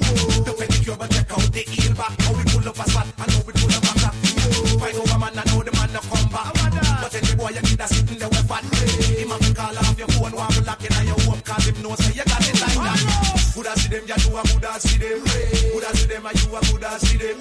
[0.44, 2.12] The pedicure but check out the heel back.
[2.20, 4.14] How we pull up a spot and how we pull up a crack.
[4.36, 4.78] No.
[4.80, 6.52] Fight over man and know the man no come back.
[7.00, 9.98] But any boy you need a sitting there with fat, Him have to call off
[9.98, 12.44] your phone while we lock in and your home cause him knows say you got
[12.44, 13.00] it like that.
[13.54, 15.18] Coulda see them, you do a coulda see them.
[15.72, 16.46] Coulda see them, I do.
[16.52, 17.36] a coulda see them.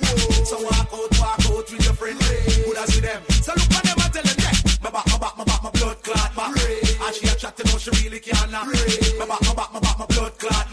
[0.48, 2.20] So walk out, walk out with your friend.
[2.64, 3.22] Coulda see them.
[3.44, 5.72] So look at them and tell them, yeah, my back, my back, my back, my
[5.76, 6.65] blood clot back.
[7.06, 8.66] And she a chat to know she really can't not.
[8.66, 10.65] My back, my back, my back, my blood clot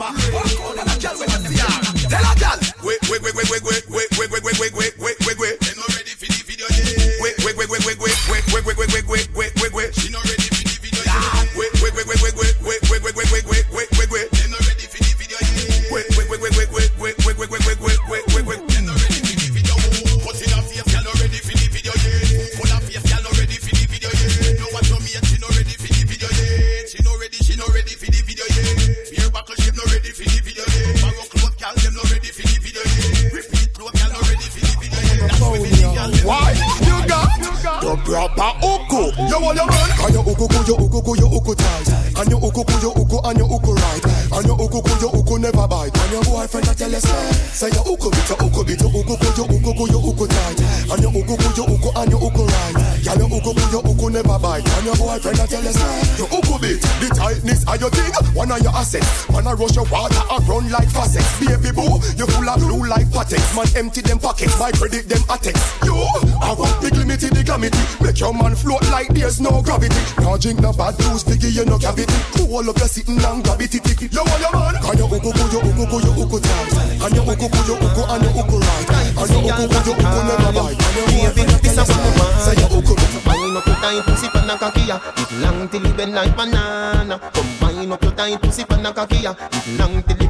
[63.62, 65.62] Man empty them pockets, my credit them attacks.
[65.86, 67.78] You, I want big limity, the glamity.
[68.02, 69.94] Make your man float like there's no gravity.
[70.18, 72.10] Now drink no bad juice, figure you no cavity.
[72.42, 73.86] Hold up your sitting and grab it, tick.
[74.02, 74.82] You want your man?
[74.82, 76.74] Can you uku, you uku, you uku tight.
[77.06, 78.90] And you uku, you uku, and you uku right.
[79.14, 80.82] And you uku, you uku never bite.
[80.82, 82.42] And you Baby, this is what I.
[82.42, 82.94] Say you uku.
[82.98, 84.98] Combine up your tight pussy pan a kakia.
[85.22, 87.14] It long till it bend like banana.
[87.30, 89.38] Combine up your tight pussy pan a kakia.
[89.38, 90.21] It long till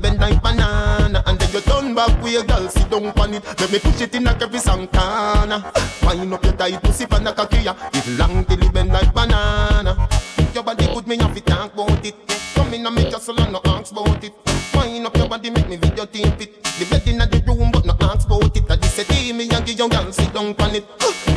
[2.41, 3.45] back girl, sit down on it.
[3.61, 5.73] Let me push it in a every Santana.
[6.03, 7.77] Wind up your tight pussy pan a kakia.
[7.95, 10.09] It long till it bend like banana.
[10.55, 12.15] Your body good, me have to talk about it.
[12.55, 14.33] Come in and make your soul no ask about it.
[14.75, 16.63] Wind up your body, make me video tape it.
[16.63, 18.71] The bed in the room, but no ask about it.
[18.71, 20.85] I just say, "Hey, me and give your girl sit down on it.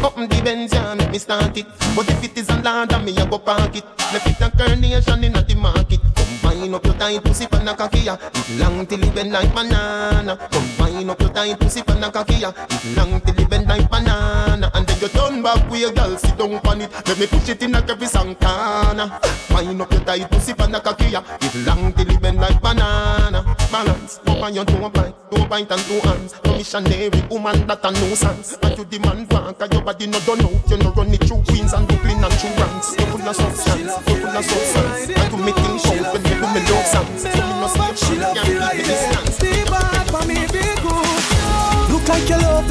[0.03, 1.65] Up in the Benz, yeah, make me start it.
[1.95, 3.83] But if it is a land, me a go park it.
[4.13, 5.99] Left it a carnation in the market.
[6.15, 8.19] Combine up your tight pussy pan a kakia.
[8.35, 10.37] It long till it bend like banana.
[11.05, 12.49] Combine up your tight pussy pan a kakia.
[12.69, 14.71] It long till it bend like banana.
[14.73, 16.91] And then you turn back with your girl sit down on it.
[17.07, 19.19] Let me push it in a every Santana.
[19.51, 21.23] Wind up your tight pussy pan a kakia.
[21.41, 23.55] It long till it bend like banana.
[23.71, 26.33] Balance up on your toe bite, toe bite and two hands.
[26.43, 28.57] No missionary woman that a nuisance.
[28.61, 29.53] What you demand for?
[29.53, 30.71] Cause your body no done out.
[30.71, 32.95] You no run it through Queens and Brooklyn and through ranks.
[32.97, 35.24] You full of substance, you full of substance.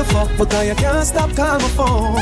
[0.04, 2.14] The fuck, but you can't stop calling my phone.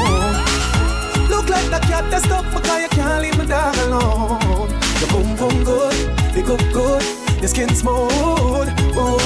[1.29, 4.71] Look like the cat that's stuck, because you can't leave my dog alone.
[5.01, 5.95] Your boom boom good,
[6.37, 7.03] you go good,
[7.41, 8.69] your skin smooth.
[8.97, 9.19] Ooh.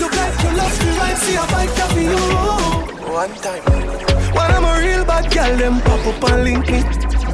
[0.00, 2.18] Look like you love me right, see a bike for you.
[3.12, 3.62] One time.
[4.34, 6.80] When I'm a real bad girl, them pop up and link me.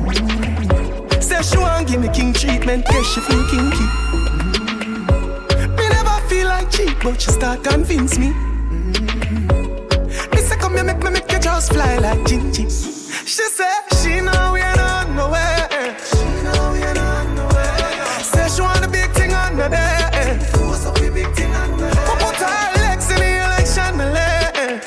[0.09, 1.23] Mm.
[1.23, 3.87] Say she want give me king treatment, yeah she feel kinky.
[4.87, 5.77] Mm.
[5.77, 8.52] Me never feel like cheap, but she start convince me.
[10.73, 12.65] Me come here, make me make you just fly like Gingy.
[13.27, 13.73] She say
[14.03, 15.97] she know we ain't on nowhere.
[15.99, 17.99] She know we ain't on nowhere.
[18.23, 19.31] Say she want a big thing.
[19.31, 22.09] Force up the under there.
[22.19, 24.81] Put her legs in the election, me lay.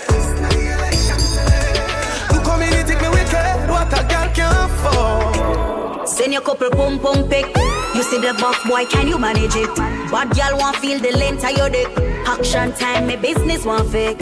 [2.34, 6.07] You come in, you think me wicked, what a girl can afford.
[6.10, 7.45] Send your couple pum pum pick.
[7.94, 9.76] You see the buff boy, can you manage it?
[10.12, 12.15] Bad girl want feel the length of your dick.
[12.36, 14.20] Action time, my business want fix.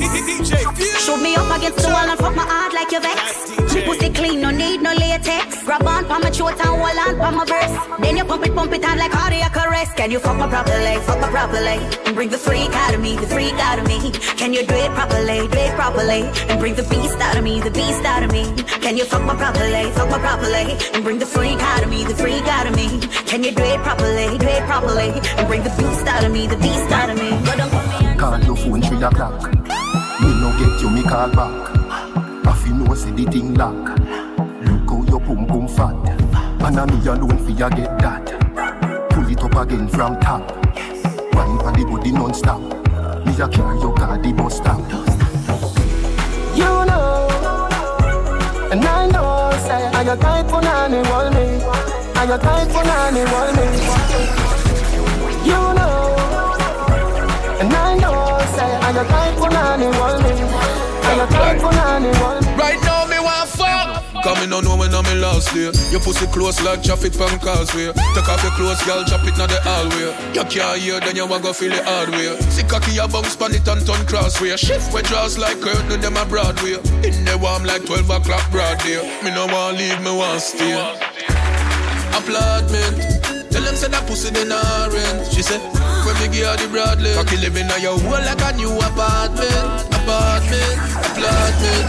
[1.04, 3.50] Shoot me up against the wall and fuck my heart like you vex.
[3.74, 5.64] Me pussy clean, no need no latex.
[5.64, 7.74] Grab on pa my throat and hold on pa my verse.
[8.02, 9.96] Then you pump it, pump it hard like cardiac arrest.
[9.96, 13.16] Can you fuck my properly, fuck my properly, and bring the freak out of me,
[13.16, 14.12] the freak out of me.
[14.38, 17.62] Can you do it properly, do it properly, and bring the beast out of me,
[17.62, 18.46] the beast out of me.
[18.86, 22.04] Can you fuck my properly, fuck my properly, and bring the freak out of me,
[22.04, 23.00] the freak out of me.
[23.26, 26.46] Can you do it properly, do it properly, and bring the beast out of me,
[26.46, 27.32] the beast out of me.
[27.32, 27.53] Go down for me.
[29.04, 29.52] Three o'clock.
[30.22, 31.52] Me no get you, me call back.
[32.48, 34.00] I feel no say the thing lock.
[34.64, 35.94] Look how your pum pum fat.
[36.64, 38.26] And a me alone fi ya get that.
[39.10, 40.50] Pull it up again from top.
[41.36, 42.62] Wine for the body non-stop.
[43.26, 44.80] Me a carry your car the bus stop.
[46.56, 47.28] You know,
[48.72, 51.62] and I know, say, I got tight for nanny, wall me.
[52.16, 53.68] I got tight for nanny, wall me.
[55.44, 56.16] You know,
[57.60, 58.33] and I know,
[62.56, 65.72] Right now me want fuck Cause me no know when I'm in last day.
[65.92, 67.92] Your pussy close like traffic from causeway.
[67.92, 70.16] Take off your clothes, girl, drop it now the hallway.
[70.34, 72.40] You can't hear, then you want go feel it hard way.
[72.54, 74.56] See cocky, you bounce pan it and turn crossway.
[74.56, 76.80] Shift where draws like curtain, them a Broadway.
[77.04, 79.02] In the warm like 12 o'clock broad day.
[79.24, 80.72] Me no want leave, me want stay.
[82.16, 82.96] Applaudment.
[83.52, 85.34] Tell them say that pussy then a rent.
[85.34, 85.60] She said,
[86.06, 87.14] when me give her the broadly.
[87.16, 89.88] Cocky living on your wall like a new apartment.
[89.96, 91.86] Apartment, apartment.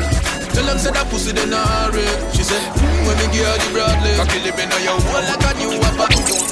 [0.55, 2.35] Tell them say that pussy then a rent.
[2.35, 2.62] She said,
[3.07, 4.15] when me give her the broadly.
[4.15, 6.45] Cocky living on your wall like a new apartment.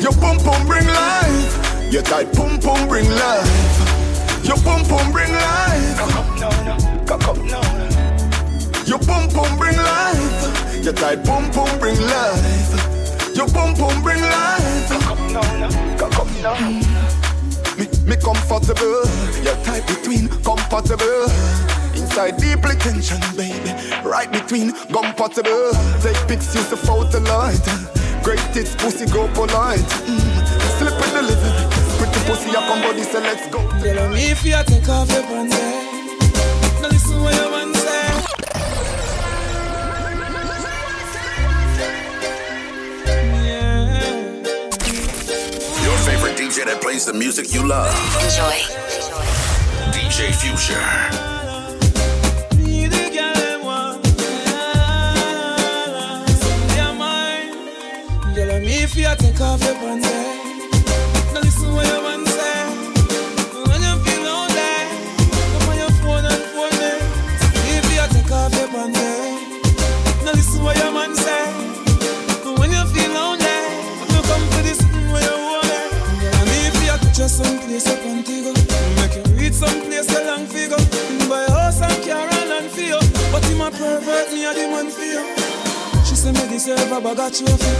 [0.00, 1.92] Your pum pum bring life.
[1.92, 4.44] Your tight pum pum bring life.
[4.44, 5.98] Your pum pum bring life.
[5.98, 7.04] Cock up, no, no.
[7.06, 7.86] Cock up, no, no.
[8.86, 10.82] Your pum pum bring life.
[10.82, 12.91] Your tight pum pum bring life.
[13.34, 14.88] Your pum pum bring life.
[14.88, 15.68] Cock up, no, no.
[15.96, 16.54] Cock up, no.
[17.78, 19.02] Me, me comfortable.
[19.42, 21.24] Your tight between comfortable.
[21.94, 23.72] Inside deeply tension, baby.
[24.04, 25.72] Right between comfortable.
[26.02, 27.64] Take pics, use the photo light.
[28.22, 29.80] Great tits, pussy go polite.
[30.06, 30.78] Mm.
[30.78, 31.54] Slip in the living.
[31.98, 33.60] Pretty pussy, I come body, say let's go.
[33.80, 35.56] Tell me if you take off your pants?
[36.80, 37.61] Now listen what your man
[46.62, 47.92] DJ that plays the music you love.
[48.22, 48.56] Enjoy.
[49.90, 50.78] DJ Future.
[58.34, 60.21] Tell me if you take off your pants,
[77.72, 78.52] touch us someplace up Antigua,
[78.96, 80.76] make you reach someplace a long figure.
[81.28, 82.98] Buy house and car and land for you,
[83.30, 85.24] but him a pervert, me a the man for you.
[86.04, 87.72] She say me deserve a bag of trophy.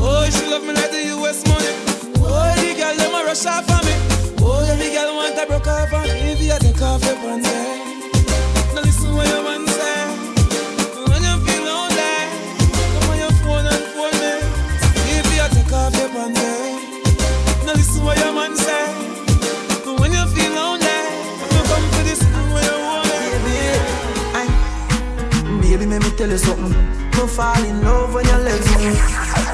[0.00, 1.72] Oh, she love me like the US money.
[2.20, 3.94] Oh, the girl them a rush off for me.
[4.40, 6.32] Oh, every girl want a broke off on me.
[6.32, 7.97] If you take off your pants,
[25.78, 26.74] Baby, let me tell you something.
[27.14, 28.98] No fall in love when you legs me.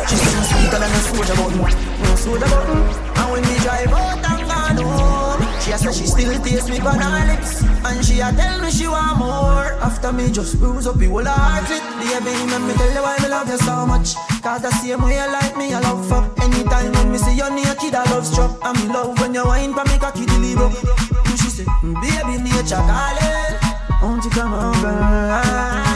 [0.09, 1.61] She seems sweeter than a soldier button.
[2.01, 2.81] No soldier button.
[3.21, 6.81] And when we drive out and gone home, she a say she still taste me
[6.81, 7.63] on her lips.
[7.85, 9.77] And she a tell me she want more.
[9.85, 11.85] After me just bruise up the whole heart it.
[12.01, 14.15] Baby, let me tell you why me love you so much.
[14.41, 16.25] Cause the same way you like me, I love for.
[16.41, 18.57] Anytime when me see you naked, I love struck.
[18.63, 20.73] I'm in love when you wine for me cocky deliver.
[20.73, 21.67] And she say,
[22.01, 23.61] baby, nature calling.
[24.01, 25.94] Won't you come over?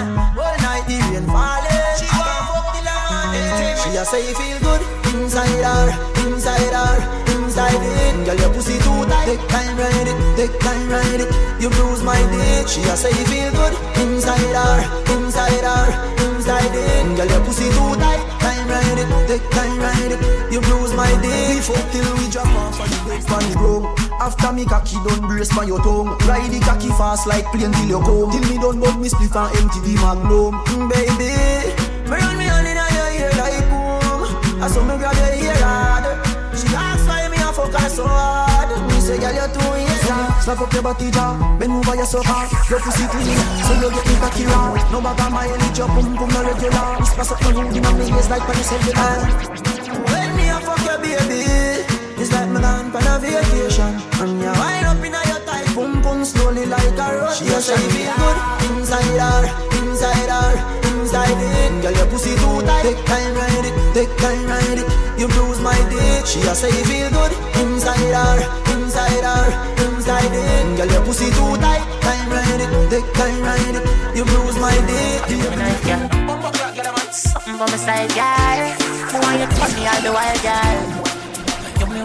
[0.88, 1.84] The rain falling.
[2.00, 3.76] She want fuck the land.
[3.76, 4.80] She a say feel good
[5.12, 5.92] inside her,
[6.24, 6.96] inside her,
[7.36, 8.24] inside it.
[8.24, 9.26] Girl, your pussy too tight.
[9.28, 11.28] Take time ride it, take time ride it.
[11.60, 12.68] You bruise my dick.
[12.68, 14.80] She a say feel good inside her,
[15.12, 15.86] inside her,
[16.24, 17.16] inside it.
[17.20, 18.24] Girl, your pussy too tight.
[18.40, 20.20] Time ride it, take time ride it.
[20.50, 21.52] You bruise my dick.
[21.52, 23.97] We fuck till we drop off on the bed on the ground.
[24.20, 26.18] After me cocky don't brace on your tongue.
[26.26, 28.30] Ride the cocky fast like plane till you come.
[28.30, 30.54] Till me done bug me spliff and empty the magnum.
[30.74, 31.30] Mm, Baby,
[32.10, 34.62] me run me hand in your ear like boom.
[34.62, 36.04] I saw me grab your ear hard.
[36.58, 38.68] She ask why me a fuck her so hard.
[38.90, 40.10] Me say girl you're too easy.
[40.42, 42.50] Slap up your body jaw Bend over your sofa.
[42.68, 43.38] Your pussy clean.
[43.64, 44.74] So you get me cocky raw.
[44.90, 46.98] No bag of mileage Your pum pum no regular.
[46.98, 48.92] Whisper something rude in my ears Like when you say the
[50.10, 51.68] When me a fuck your baby
[52.20, 52.58] it's like me
[52.90, 53.92] gone on a vacation.
[54.20, 57.54] And you wind up in a your tight Pum pum slowly like a rotation She
[57.54, 58.36] a say feel good.
[58.70, 59.42] Inside her,
[59.78, 60.52] inside her,
[60.90, 61.82] inside it.
[61.82, 62.82] Girl your pussy too tight.
[62.82, 64.88] Take time ride it, take time ride it.
[65.20, 66.26] You bruise my dick.
[66.26, 67.32] She a say feel good.
[67.62, 68.38] Inside her,
[68.74, 69.46] inside her,
[69.86, 70.76] inside it.
[70.76, 71.84] Girl your pussy too tight.
[72.02, 73.84] Time ride it, take time ride it.
[74.16, 75.08] You bruise my dick.
[77.10, 78.88] Something for my side, girl.
[79.10, 79.86] Who want you touch me?
[79.86, 81.17] All the while, girl?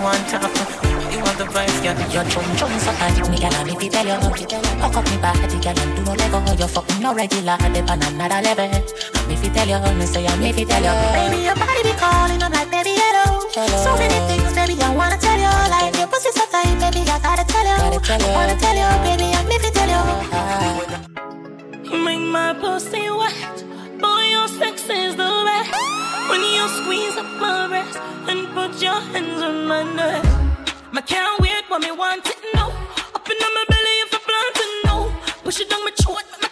[0.04, 0.36] Me want to
[1.16, 1.96] You want the vibes, girl?
[2.12, 5.16] Your chum chum so hot Me girl, and if you tell you Hook up me
[5.24, 8.68] body, girl And do no lego You fucking no regular Dip on another level.
[8.68, 11.84] And if you tell you Me say I'm if you tell you Baby, your body
[11.88, 13.48] be calling I'm like, baby, hello.
[13.80, 17.20] So many things, baby I wanna tell you Like your pussy so tight, baby I
[17.24, 18.04] gotta tell you.
[18.04, 20.04] I wanna tell you, baby I'm if you tell you.
[21.88, 23.64] You make my pussy wet
[24.04, 25.72] Boy, your sex is the best.
[26.30, 27.98] When you squeeze up my breast
[28.28, 30.26] And put your hands on my neck.
[30.94, 32.66] I can't wait when me want it, no
[33.16, 35.02] Up in my belly if I plan to know.
[35.44, 36.43] Push it down my throat,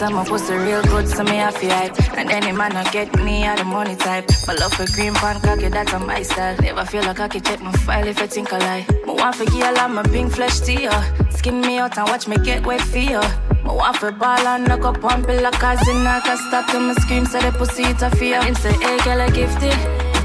[0.00, 1.94] say my pussy real good, so me have to hype.
[2.16, 4.24] And any man not get me out the money type.
[4.46, 6.56] My love for green pan cocky, that's on my style.
[6.62, 8.86] Never feel like I can check my file if I think I lie.
[9.06, 10.96] My want for girl, I'm a pink flesh to you.
[11.30, 13.20] Skin me out and watch me get wet for you.
[13.64, 16.80] My want for ball and knock up one pillar, cause in I can stop till
[16.80, 18.40] my scream, say the pussy it a fear.
[18.40, 19.78] And say, hey girl, I gifted.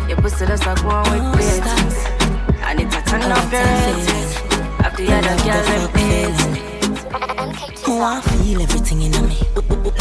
[0.08, 2.00] Your pussy that's like one with plates.
[2.68, 4.86] And it's a turn up your head.
[4.86, 6.75] After the other girl, them
[7.88, 9.38] I want feel everything in me.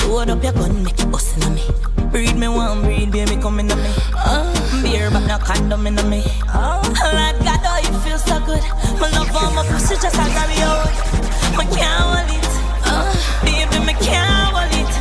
[0.08, 1.62] Load up your gun, make it bust in me.
[2.10, 3.74] Breed me one, breed baby come in me.
[4.14, 6.24] Uh, beer but no condom in me.
[6.48, 8.62] Uh, Lord God, oh you feel so good.
[8.98, 10.88] My love on my pussy just a grab you out.
[11.58, 12.48] My can't hold it.
[12.88, 13.04] Uh,
[13.44, 14.92] baby, me can't hold it.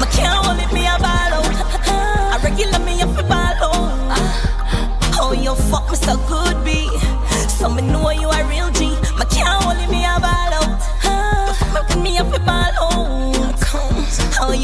[0.00, 1.46] Me can't hold it, me a ball out.
[1.86, 4.10] I regular me up a ball out.
[4.10, 6.90] Uh, oh you fuck me so good, B.
[7.48, 8.25] So me know you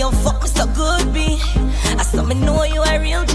[0.03, 1.39] you fuck me so good, B.
[2.01, 3.35] I saw me know you a real G.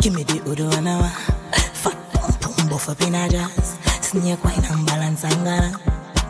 [0.00, 1.08] Give me the Udo and I
[1.80, 3.78] Fat pump pump buff up in a jazz.
[4.02, 5.72] Snake wine and balance and gala.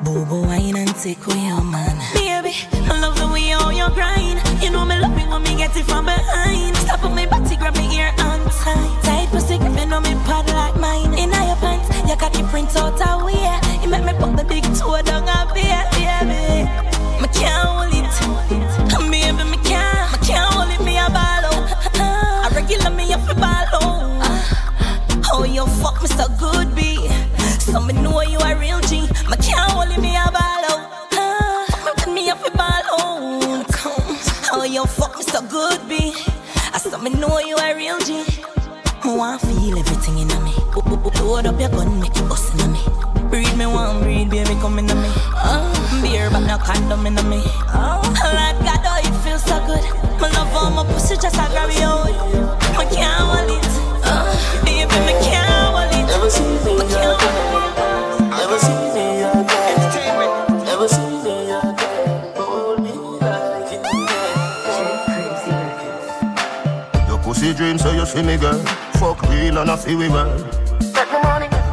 [0.05, 1.97] Bobo wine and take away your man.
[2.15, 2.55] Baby,
[2.87, 4.39] I love the way how you grind.
[4.63, 6.77] You know me love it when me get it from behind.
[6.77, 10.15] Stop on me body, grab me ear and tight Tight pussy, grip me know me
[10.27, 11.13] pad like mine.
[11.19, 13.51] In your pants, you cocky print out a way
[13.83, 16.71] You make me put the big toe down a bit, baby.
[17.21, 17.96] Me can't hold
[27.77, 29.03] So me know you a real G.
[29.29, 31.69] Me can't hold me a ball out.
[31.99, 33.67] Put me up a ball out.
[34.51, 36.15] Oh, you fuck me so good, B.
[36.73, 38.25] I saw me know you a real G.
[39.05, 40.55] Me want feel everything in me.
[41.21, 42.81] Load up your gun, make it bust in me.
[43.29, 45.13] Breed me one, breed baby, come in me.
[45.37, 45.69] Uh,
[46.01, 47.43] beer, but no condom in me.
[47.77, 49.85] Oh, Lord God, oh, it feels so good.
[50.19, 52.36] My love on my pussy, just a grab you
[67.37, 68.59] pussy dream, so you see me, girl.
[68.99, 70.39] Fuck real and I feel we well.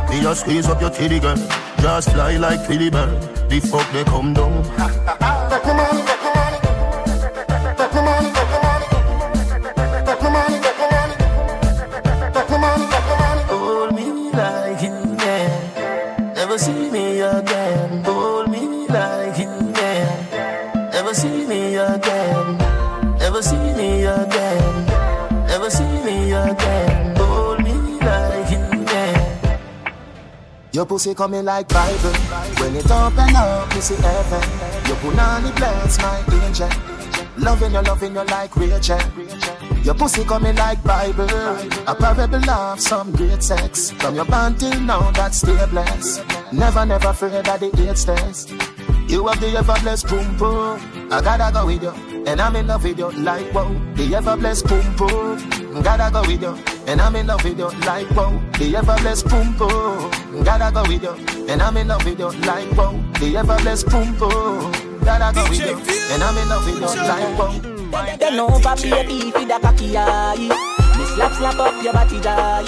[0.09, 1.37] Me just squeeze up your titty, girl.
[1.77, 3.21] Just fly like Philly bird.
[3.49, 4.63] The fuck they come down.
[5.63, 6.02] Hold
[30.83, 32.11] Your pussy coming like Bible.
[32.59, 34.43] When it open up, you see heaven.
[34.85, 36.69] Your punani bless my angel.
[37.37, 38.99] Loving you, loving you like Rachel.
[39.81, 41.23] Your pussy coming like Bible.
[41.87, 43.91] A parable of some great sex.
[43.91, 46.21] From your band till now, that's still blessed.
[46.51, 48.49] Never, never afraid of the AIDS test.
[49.07, 50.81] You have the ever blessed boom boom.
[51.09, 51.93] I gotta go with you,
[52.27, 53.73] and I'm in love with you like wow.
[53.95, 55.81] The ever blessed boom boom.
[55.81, 56.57] Gotta go with you,
[56.87, 58.37] and I'm in love with you like wow.
[58.59, 60.11] The ever blessed boom boom.
[60.43, 62.91] Gotta go with you, and I'm in love with you like wow.
[63.19, 64.71] The ever blessed boom boom.
[65.03, 65.77] Gotta go with you,
[66.13, 68.17] and I'm in love with you like wow.
[68.19, 70.35] Bend over, baby, feed a cocky eye.
[70.97, 72.65] Me slap, slap up your body, die.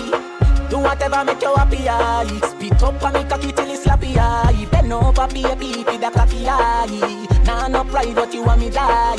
[0.69, 2.39] Do whatever make you happy, eye.
[2.43, 4.67] Spit up on me cocky till it's slappy, eye.
[4.71, 7.27] Bend over, baby, feed a cocky eye.
[7.45, 9.17] Nah, no pride, but you want me die.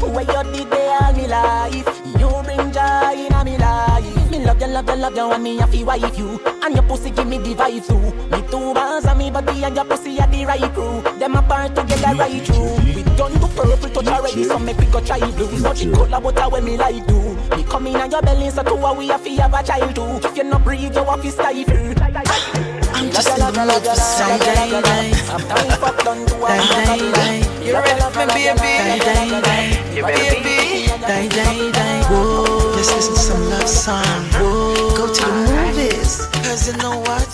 [0.00, 2.00] Where you did they all me life.
[2.18, 3.89] You bring joy in a me life.
[4.40, 6.40] Me love you, love you, love you, and me have to wife you.
[6.62, 8.00] And your pussy give me the vibe too.
[8.30, 11.02] Me two bars and me body and your pussy are the right crew.
[11.18, 12.74] Them apart together right through.
[12.94, 15.58] We done to purple touch already, so make we go try blue.
[15.60, 17.36] Not the color, but I when me like do.
[17.54, 19.94] Me come in and your belly, so two a we have to have a child
[19.94, 20.26] too.
[20.26, 21.76] If you not breathe, you have to stifle.
[22.96, 25.12] I'm just in the mood for some day, day.
[26.40, 27.40] Die, die, die.
[27.62, 28.72] You ready for me, baby?
[28.88, 30.00] Die, die, die.
[30.00, 32.00] Baby, die, die, die.
[32.08, 34.24] Whoa, let's listen to some love song.
[34.40, 36.26] Whoa, go to the movies.
[36.44, 37.28] Cause you know what?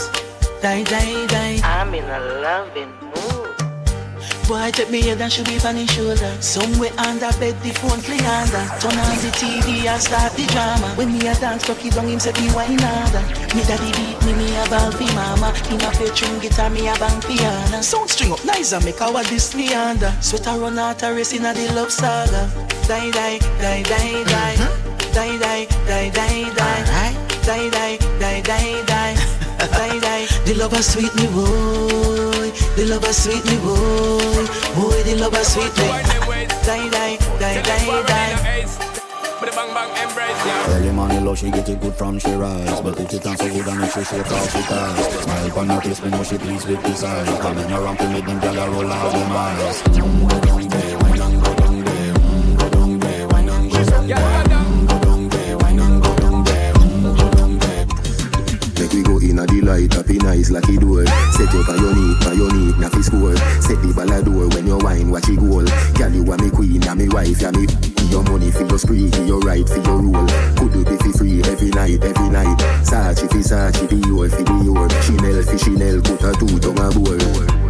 [0.61, 1.61] Die, die, die.
[1.63, 3.55] I'm in a loving mood.
[4.49, 6.35] Boy, take me head and should be on his shoulder.
[6.41, 8.63] Somewhere under bed, the phone play under.
[8.83, 10.89] Turn on the TV and start the drama.
[10.99, 13.23] When me a dance, cocky down, him say me wine harder.
[13.55, 15.55] Me daddy beat me, me a ball fi mama.
[15.71, 17.83] Him a play string guitar, me a bang piano.
[17.83, 20.11] Sound string up nice and make our this me under.
[20.21, 22.51] Sweat a run out a race in a the love saga.
[22.89, 24.57] Die, die, die, die, die.
[24.59, 24.86] Mm-hmm.
[25.17, 27.17] Die, die, die, die, die.
[27.47, 29.15] Die, die, die, die, die.
[29.57, 30.27] Die, die.
[30.45, 32.53] The lover sweet me, boy.
[32.77, 34.45] The lover sweet me, boy.
[34.77, 35.89] Boy, the lover sweet me.
[36.67, 38.67] die, die, die, die, die.
[39.41, 40.77] But the bang bang embrace, yeah.
[40.77, 43.49] Early money low, she get it good from she rise But put it on so
[43.49, 46.39] good and make she shake off she ties Smile on her face, me know she
[46.39, 50.86] pleased with this eyes Coming around to make them gyal a roll out them eyes
[59.37, 61.05] Make we go in a delight, happy nice like it door.
[61.37, 63.37] Set you on your knee, on your knee, na score.
[63.61, 65.65] Set the ball a door when you wine, watch it goal.
[65.93, 67.69] Girl, you are me queen, ya me wife, ya me.
[68.09, 70.27] Your money for your spree, for your right, for your rule.
[70.57, 72.57] Could do be free every night, every night.
[72.81, 74.89] Sachi fi Sachi, be your fi be your.
[75.05, 77.21] Chanel fi Chanel, put a two tongue a bowl.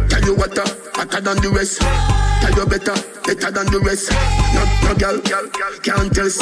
[0.07, 0.63] Tell you what, uh,
[0.95, 1.83] hotter than the rest.
[1.83, 2.95] Tell you better,
[3.27, 4.07] better than the rest.
[4.55, 5.19] No, no girl,
[5.83, 6.39] can't test.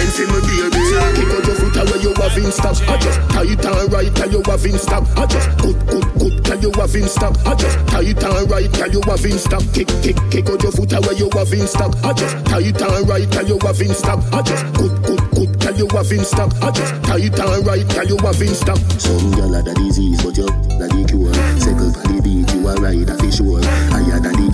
[0.00, 0.80] Wine for me baby
[1.12, 4.30] Kick out your foot away you have in stock I just tight and right tell
[4.30, 7.54] you have in stock I just good good good tell you have in stock I
[7.54, 10.92] just tight and right tell you have in stock Kick kick kick out your foot
[10.92, 14.20] away you have in stock I just tight and right tell you have in stock
[14.32, 17.88] I just good good good tell you have in stock I just tight and right
[17.90, 20.46] tell you have in stock Some gyal a disease, but you
[20.80, 21.34] the the cure.
[21.60, 23.60] Circle for the beat, you a ride a fish sure.
[23.92, 24.49] Higher than the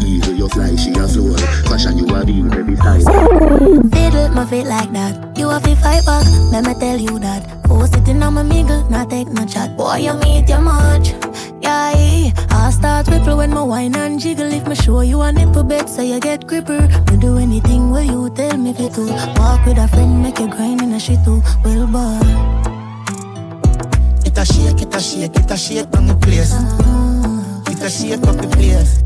[0.47, 1.39] eagle, you fly, she a floor.
[1.68, 3.01] Fashion you a beat every style.
[3.90, 5.36] Fiddle my feet like that.
[5.36, 7.47] You have to fight back, let me tell you that.
[7.68, 9.77] Oh, sitting on my mingle, not take no chat.
[9.77, 11.14] Boy, you meet your much.
[11.60, 12.31] Yeah, eh.
[12.51, 14.52] I start ripple when my wine and jiggle.
[14.52, 16.89] If me show you a nipple bed, so you get gripper.
[17.10, 19.06] Me do anything where you tell me fit to.
[19.36, 21.43] Walk with a friend, make you grind in a shit too.
[21.64, 22.20] Well, boy.
[24.24, 26.52] It a shake, it a shake, it a shake on the place.
[27.68, 29.02] It a shake up the place.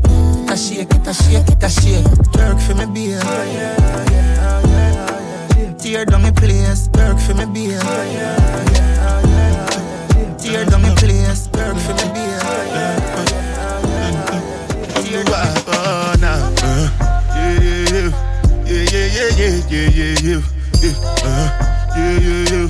[0.51, 2.03] A shake, it a shake, it a shake.
[2.33, 3.21] Jerk for me beer.
[5.79, 6.87] Tear down the place.
[6.87, 7.79] Jerk for me beer.
[10.39, 11.47] Tear down the place.
[11.55, 12.39] Jerk for me beer.
[14.99, 16.53] Tear down the Oh, now.
[16.61, 16.89] Uh,
[17.33, 18.11] yeah, yeah,
[18.67, 20.41] yeah, yeah, yeah, yeah, yeah, yeah,
[20.81, 21.47] yeah, uh,
[21.95, 22.67] yeah, yeah, yeah.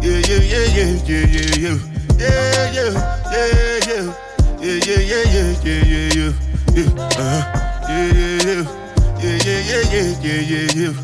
[0.00, 1.76] Yeah, yeah, yeah, yeah, yeah, yeah, yeah.
[2.16, 2.96] Yeah, yeah,
[3.28, 4.06] yeah, yeah.
[4.60, 6.47] Yeah, yeah, yeah, yeah, yeah, yeah, yeah.
[6.78, 6.86] Yeah,
[7.18, 7.42] uh,
[7.88, 8.62] yeah, yeah, yeah.
[9.18, 10.94] Yeah, yeah, yeah, yeah, yeah.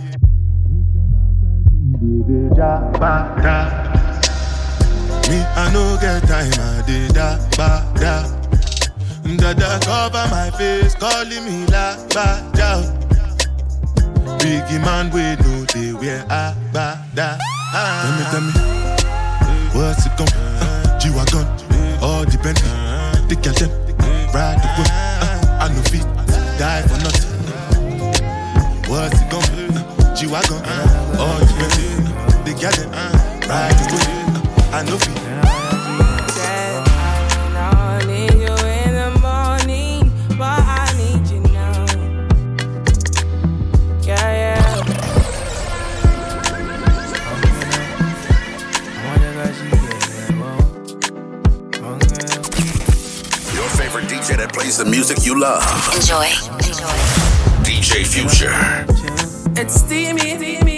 [5.29, 7.27] Me, I no get time, I did da.
[9.37, 11.97] Dada cover my face, calling me la.
[14.39, 16.87] Biggie man, we know they wear a, ba,
[18.15, 18.53] me, tell me,
[19.75, 21.47] what's it gon' uh, G-Wagon,
[22.01, 22.71] all the Bentley,
[23.27, 23.69] the girl
[24.33, 25.34] ride the whip, uh,
[26.59, 27.31] die for nothing.
[28.89, 31.95] What's it gon' uh, G-Wagon, uh, all the Bentley,
[32.45, 32.53] the
[32.93, 33.13] uh,
[33.49, 35.34] ride the uh, I no fit.
[54.65, 55.63] Plays the music you love.
[55.95, 56.25] Enjoy.
[56.67, 56.97] Enjoy.
[57.69, 58.87] DJ Future.
[59.61, 60.74] It's steamy, steamy, steamy,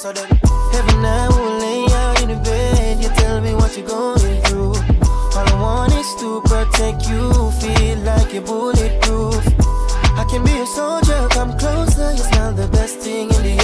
[0.00, 0.32] So that
[0.72, 3.02] every night we'll lay out in the bed.
[3.02, 4.72] You tell me what you're going through.
[5.36, 7.28] All I want is to protect you,
[7.60, 9.44] feel like you're bulletproof.
[10.16, 12.12] I can be a soldier, come closer.
[12.12, 13.59] You smell the best thing in the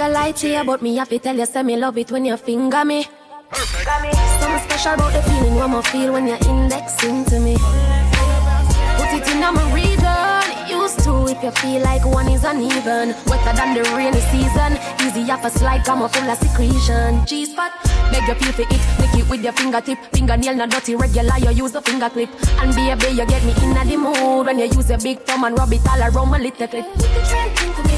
[0.00, 2.24] gonna lie to you, but me have to tell you, say me love it when
[2.24, 3.06] you finger me.
[3.52, 7.54] Something special about the feeling one more feel when you're indexing to me.
[8.96, 10.70] Put it in my region.
[10.70, 13.14] Used to if you feel like one is uneven.
[13.28, 14.72] Wetter than the rainy season.
[15.04, 17.26] Easy off a slide, come up full of secretion.
[17.26, 17.72] G spot,
[18.10, 18.82] beg you feel for it.
[19.00, 19.98] Lick it with your fingertip.
[20.14, 21.36] Fingernail not dirty, regular.
[21.36, 22.30] You use the finger clip.
[22.62, 25.18] And be a baby, you get me in the mood when you use your big
[25.26, 27.89] thumb and rub it all around my little clip.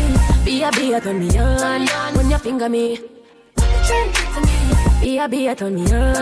[0.52, 3.00] Be a be a turn me on when you finger me.
[5.00, 6.14] Be a be a turn me on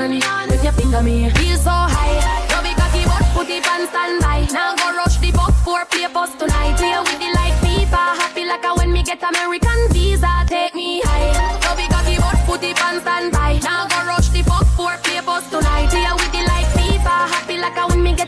[0.49, 1.31] when you finger me.
[1.31, 4.47] Feel so high, rub it cocky but put it on standby.
[4.53, 6.77] Now go rush the buck for play post tonight.
[6.77, 8.03] Play with the like FIFA.
[8.23, 10.47] Happy like a when me get American visa.
[10.47, 13.59] Take me high, rub it cocky but put it on standby.
[13.65, 15.91] Now go rush the buck for play post tonight.
[15.91, 16.20] Play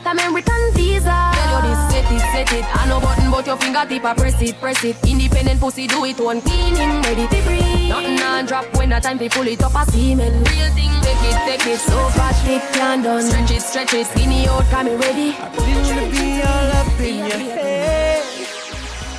[0.05, 1.33] a when me get American visa.
[1.35, 2.65] Tell you this, set it, set it.
[2.65, 4.97] I no button but your fingertip I press it, press it.
[5.07, 7.89] Independent pussy do it one cleaning, ready to breathe.
[7.89, 10.33] Nothing on drop when a time to pull it up a semen.
[10.45, 11.79] Real thing, take it, take it.
[11.79, 13.23] So fast it can done.
[13.23, 14.07] Stretch it, stretch it.
[14.07, 15.35] Skinny out, come me ready.
[15.39, 18.25] I wanna be all up in your head.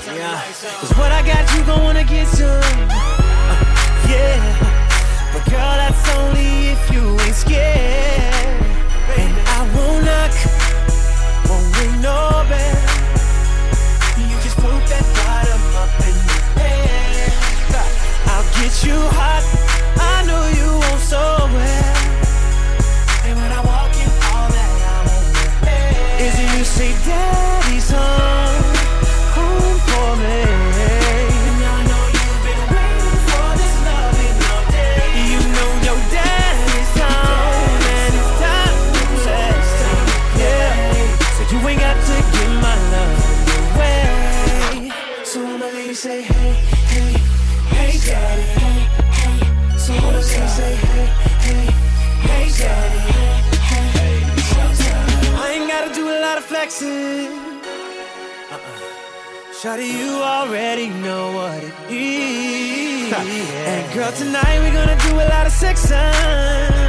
[0.06, 0.42] Yeah,
[0.80, 2.48] cause what I got, you gon' wanna get some.
[2.48, 3.56] Uh,
[4.10, 4.38] yeah,
[5.34, 8.64] but girl, that's only if you ain't scared.
[9.18, 10.32] And I won't knock,
[14.18, 16.16] You just put that bottom up in.
[18.32, 19.44] I'll get you hot,
[20.00, 21.02] I know you want.
[23.26, 25.08] And when I walk in, all that I'm
[26.26, 28.33] is you say, Daddy's home
[56.82, 57.30] lot.
[58.52, 59.54] Uh-uh.
[59.54, 63.14] Shawty, you already know what it is.
[63.14, 66.83] And girl, tonight we're gonna do a lot of sexing.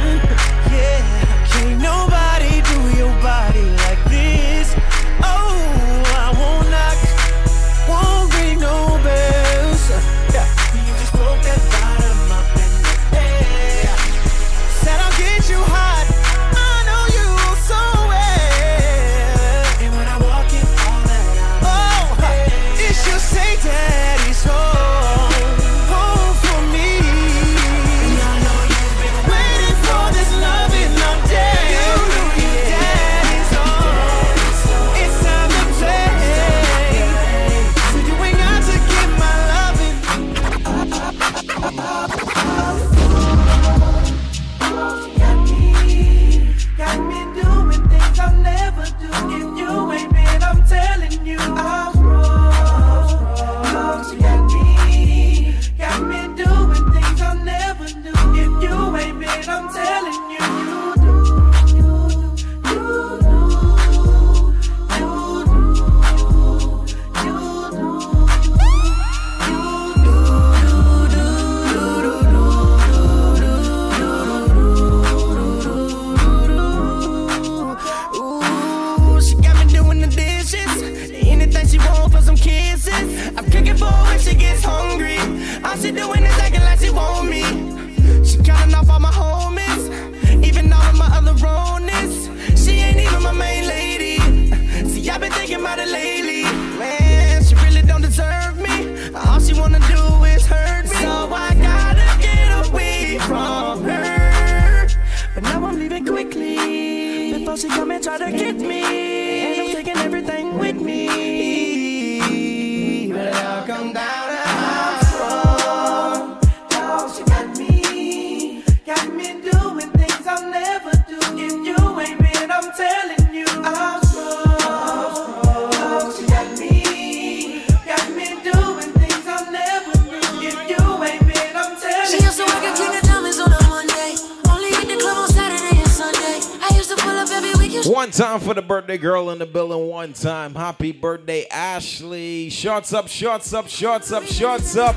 [140.85, 142.51] Happy birthday, Ashley.
[142.51, 144.95] Shorts up, shorts up, shorts up, shorts up.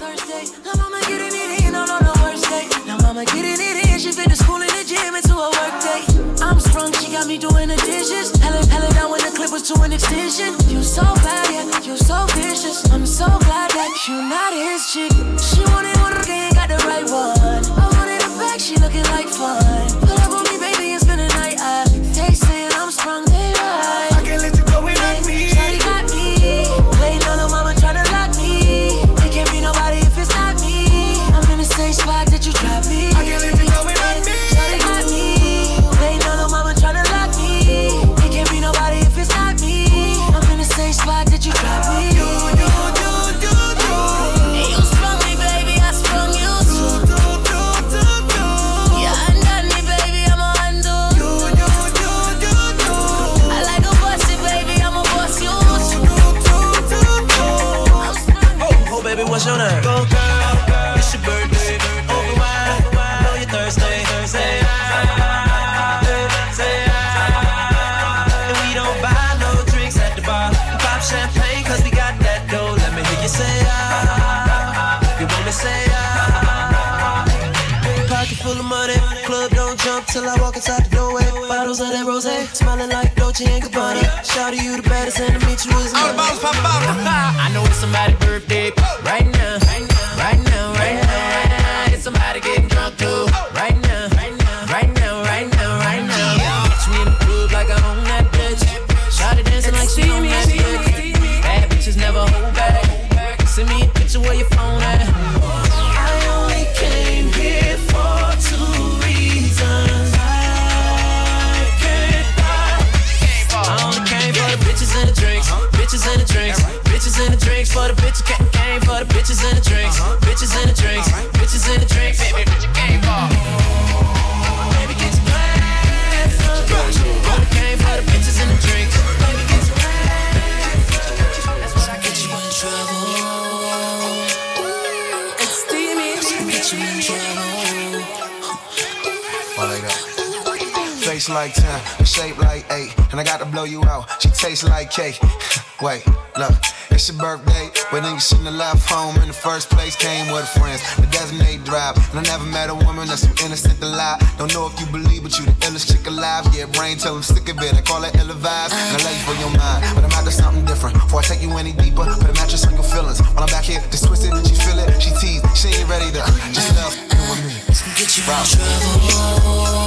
[141.39, 144.10] like 10, a shape like 8, and I got to blow you out.
[144.19, 145.23] She tastes like cake.
[145.81, 146.02] Wait,
[146.35, 146.51] look,
[146.90, 149.94] it's your birthday, but then you shouldn't have left home in the first place.
[149.94, 153.78] Came with friends, the designated drive, and I never met a woman that's so innocent
[153.78, 154.19] to lie.
[154.36, 156.43] Don't know if you believe, but you the illest chick alive.
[156.51, 157.70] Yeah, brain tell them sick of it.
[157.73, 158.74] I call it ill advised.
[158.74, 160.98] And I love you for your mind, but I'm after something different.
[160.98, 163.23] Before I take you any deeper, put a mattress on your feelings.
[163.39, 166.19] While I'm back here, just twisted, she feel it, she teased, she ain't ready to
[166.19, 167.55] uh, just love you with me.
[167.94, 169.86] Get you in trouble.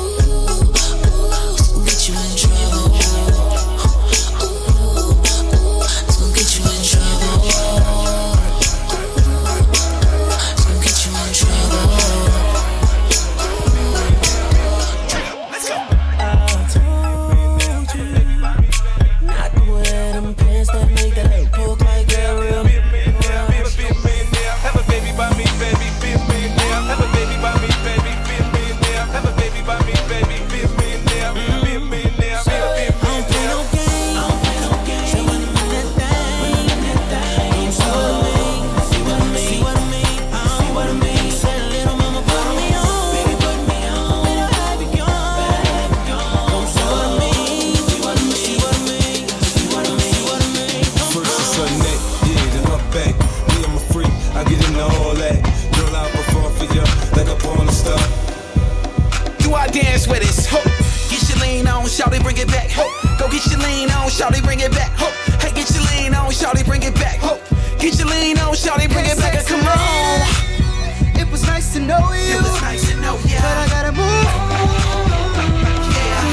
[0.00, 0.69] Ooh.
[63.60, 64.90] lean on, shawty, bring it back.
[64.98, 65.10] Ho.
[65.38, 67.18] Hey, get your lean on, shawty, bring it back.
[67.20, 67.38] Ho.
[67.78, 69.44] Get your lean on, shawty, bring it back.
[69.46, 70.20] Come on.
[71.20, 72.36] It was nice to know you.
[72.36, 73.38] It was nice to know you.
[73.38, 74.26] But I gotta move.
[75.96, 76.24] Yeah.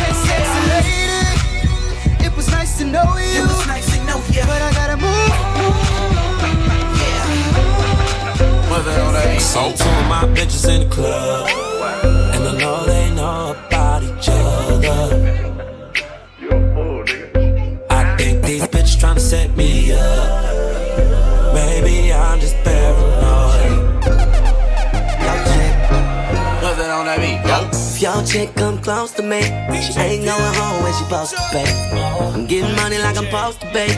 [0.00, 2.24] Hey, sexy lady.
[2.26, 3.42] It was nice to know you.
[3.42, 4.42] It was nice to know you.
[4.46, 5.32] But I gotta move.
[8.68, 9.40] Mother on that.
[9.40, 11.48] So two of my bitches in the club.
[12.34, 12.99] And I know that.
[28.30, 31.66] Chick come close to me, she ain't going home when she supposed to pay.
[32.32, 33.90] I'm getting money like I'm supposed to pay.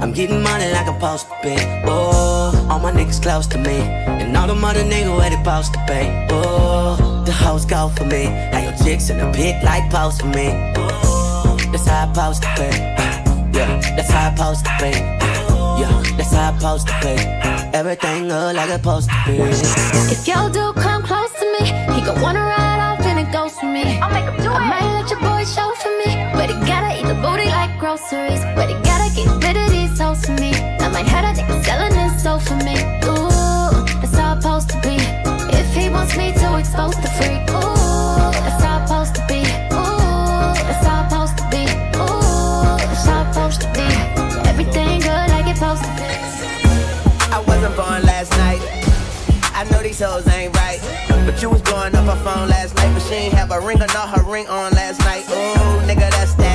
[0.00, 1.82] I'm getting money like I'm supposed to pay.
[1.84, 5.74] Oh, all my niggas close to me, and all the mother niggas where they supposed
[5.74, 6.26] to pay.
[6.30, 8.24] Oh, the hoes go for me.
[8.50, 10.48] Now your chicks in the pit like post for me.
[10.76, 12.76] Oh, that's how I supposed to pay.
[13.52, 14.96] Yeah, that's how I supposed to pay.
[15.80, 17.18] Yeah, that's how I supposed to pay.
[17.74, 19.36] Everything look like it's supposed to be.
[20.14, 22.45] If y'all do come close to me, he gon' wanna
[27.86, 28.42] groceries.
[28.56, 30.50] But he gotta get rid of these hoes for me.
[30.84, 32.76] I might have a nigga selling his soul for me.
[33.06, 33.70] Ooh,
[34.02, 34.96] that's how it's supposed to be.
[35.60, 39.40] If he wants me to expose the freak, ooh, that's how it's supposed to be.
[39.78, 41.62] Ooh, that's how it's supposed to be.
[42.02, 43.88] Ooh, that's how it's supposed to be.
[44.50, 46.10] Everything good like it's supposed to be.
[47.36, 48.62] I wasn't born last night.
[49.58, 50.80] I know these hoes ain't right.
[51.26, 53.80] But you was blowing up her phone last night, but she ain't have a ring
[53.80, 55.24] or not her ring on last night.
[55.30, 56.45] Ooh, nigga, that's that.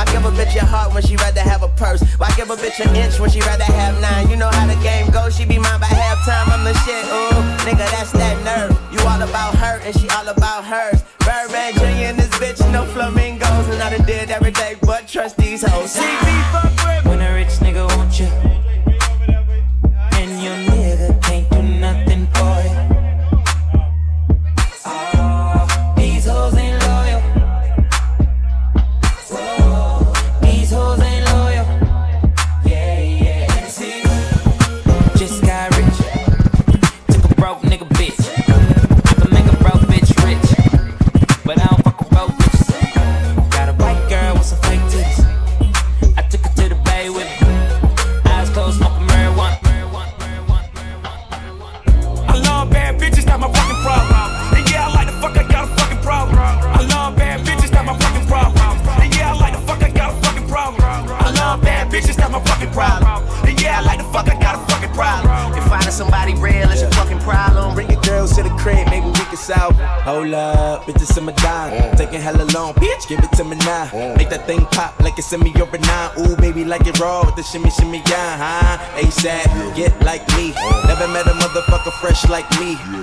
[0.00, 2.00] Why give a bitch your heart when she rather have a purse?
[2.16, 4.30] Why give a bitch an inch when she rather have nine?
[4.30, 4.59] You know how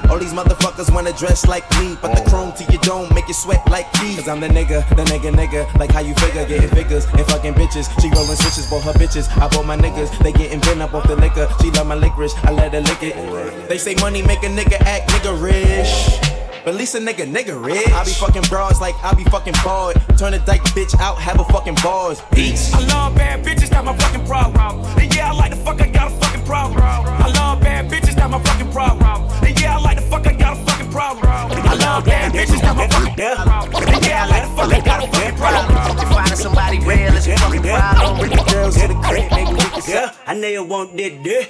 [0.09, 1.97] All these motherfuckers wanna dress like me.
[2.01, 4.15] But the chrome to your dome make you sweat like me.
[4.15, 5.61] Cause I'm the nigga, the nigga, nigga.
[5.79, 7.87] Like how you figure, getting figures and fucking bitches.
[8.01, 9.27] She rolling switches, bought her bitches.
[9.37, 11.47] I bought my niggas, they getting bent up off the liquor.
[11.61, 13.69] She love my licorice, I let her lick it.
[13.69, 16.19] They say money make a nigga act nigga rich.
[16.63, 17.87] But at least a nigga, nigga rich.
[17.89, 19.95] I be fucking bras like I be fucking bored.
[20.17, 22.21] Turn a dyke bitch out, have a fucking bars.
[22.33, 22.73] Peace.
[22.73, 24.83] I love bad bitches, not my fucking problem.
[24.99, 26.81] And yeah, I like the fuck, I got a fucking problem.
[26.81, 29.26] I love bad bitches, not my fucking problem.
[31.97, 34.03] Love bad bitches, not my fucking problem.
[34.05, 35.97] Yeah, I like the fuck, I got a fucking problem.
[35.97, 39.57] If finding somebody real is your fucking problem, bring your girls to the crib, maybe
[39.57, 41.49] we can Yeah, I know you want that dick.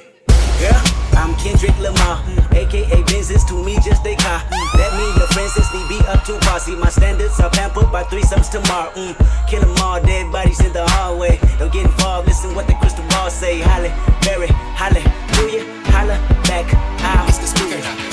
[0.63, 0.79] Yeah,
[1.19, 2.23] I'm Kendrick Lamar,
[2.55, 4.39] aka Benzes to me just a car.
[4.79, 6.79] That mean your friends since they be up to posse.
[6.79, 8.95] My standards are pampered by threesomes tomorrow.
[8.95, 9.19] Mm.
[9.51, 11.43] Kill 'em all, dead bodies in the hallway.
[11.59, 13.59] Don't get involved, listen what the crystal ball say.
[13.59, 13.91] Holly,
[14.23, 14.47] Berry,
[14.79, 16.15] hallelujah, holla
[16.47, 16.71] back.
[17.03, 17.27] Out.
[17.27, 18.06] It's the spirit.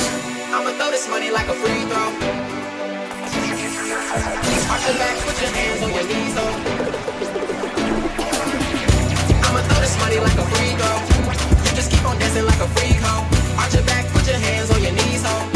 [0.55, 2.15] I'ma throw this money like a free throw.
[4.71, 6.55] Arch your back, put your hands on your knees, though.
[9.47, 10.97] I'ma throw this money like a free throw.
[11.65, 13.27] You just keep on dancing like a freak hoe.
[13.59, 15.54] Arch your back, put your hands on your knees, ho.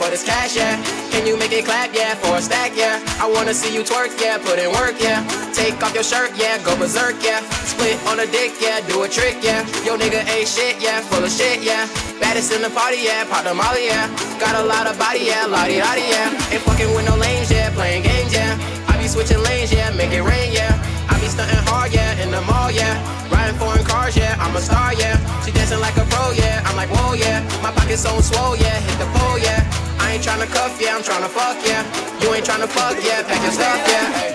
[0.00, 0.80] For this cash, yeah.
[1.12, 3.04] Can you make it clap, yeah, for a stack, yeah?
[3.20, 5.20] I wanna see you twerk, yeah, put in work, yeah.
[5.52, 7.44] Take off your shirt, yeah, go berserk, yeah.
[7.68, 9.60] Split on a dick, yeah, do a trick, yeah.
[9.84, 11.84] Yo nigga ain't shit, yeah, full of shit, yeah.
[12.16, 14.08] Baddest in the party, yeah, pop the molly, yeah.
[14.40, 16.32] Got a lot of body, yeah, lottie lottie, yeah.
[16.48, 18.56] Ain't fucking with no lanes, yeah, playing games, yeah.
[18.88, 20.80] I be switching lanes, yeah, make it rain, yeah.
[21.12, 22.96] I be stunting hard, yeah, in the mall, yeah.
[23.28, 25.20] Riding foreign cars, yeah, I'm a star, yeah.
[25.44, 26.64] She dancing like a pro, yeah.
[26.64, 27.44] I'm like, whoa, yeah.
[27.60, 28.80] My pockets so swole, yeah.
[28.80, 29.89] Hit the pole, yeah.
[30.10, 31.86] I ain't tryna cuff, yeah, I'm tryna fuck, yeah.
[32.20, 34.34] You ain't tryna fuck, yeah, pack your stuff, yeah.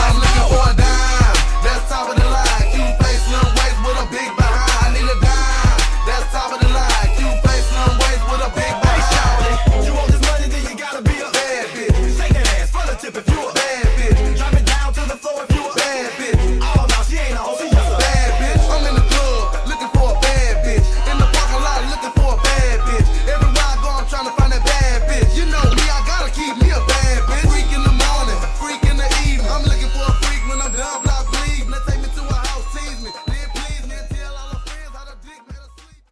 [0.00, 2.72] I'm looking for a dime, that's top of the line.
[2.72, 4.43] Two face, little waist with a big body.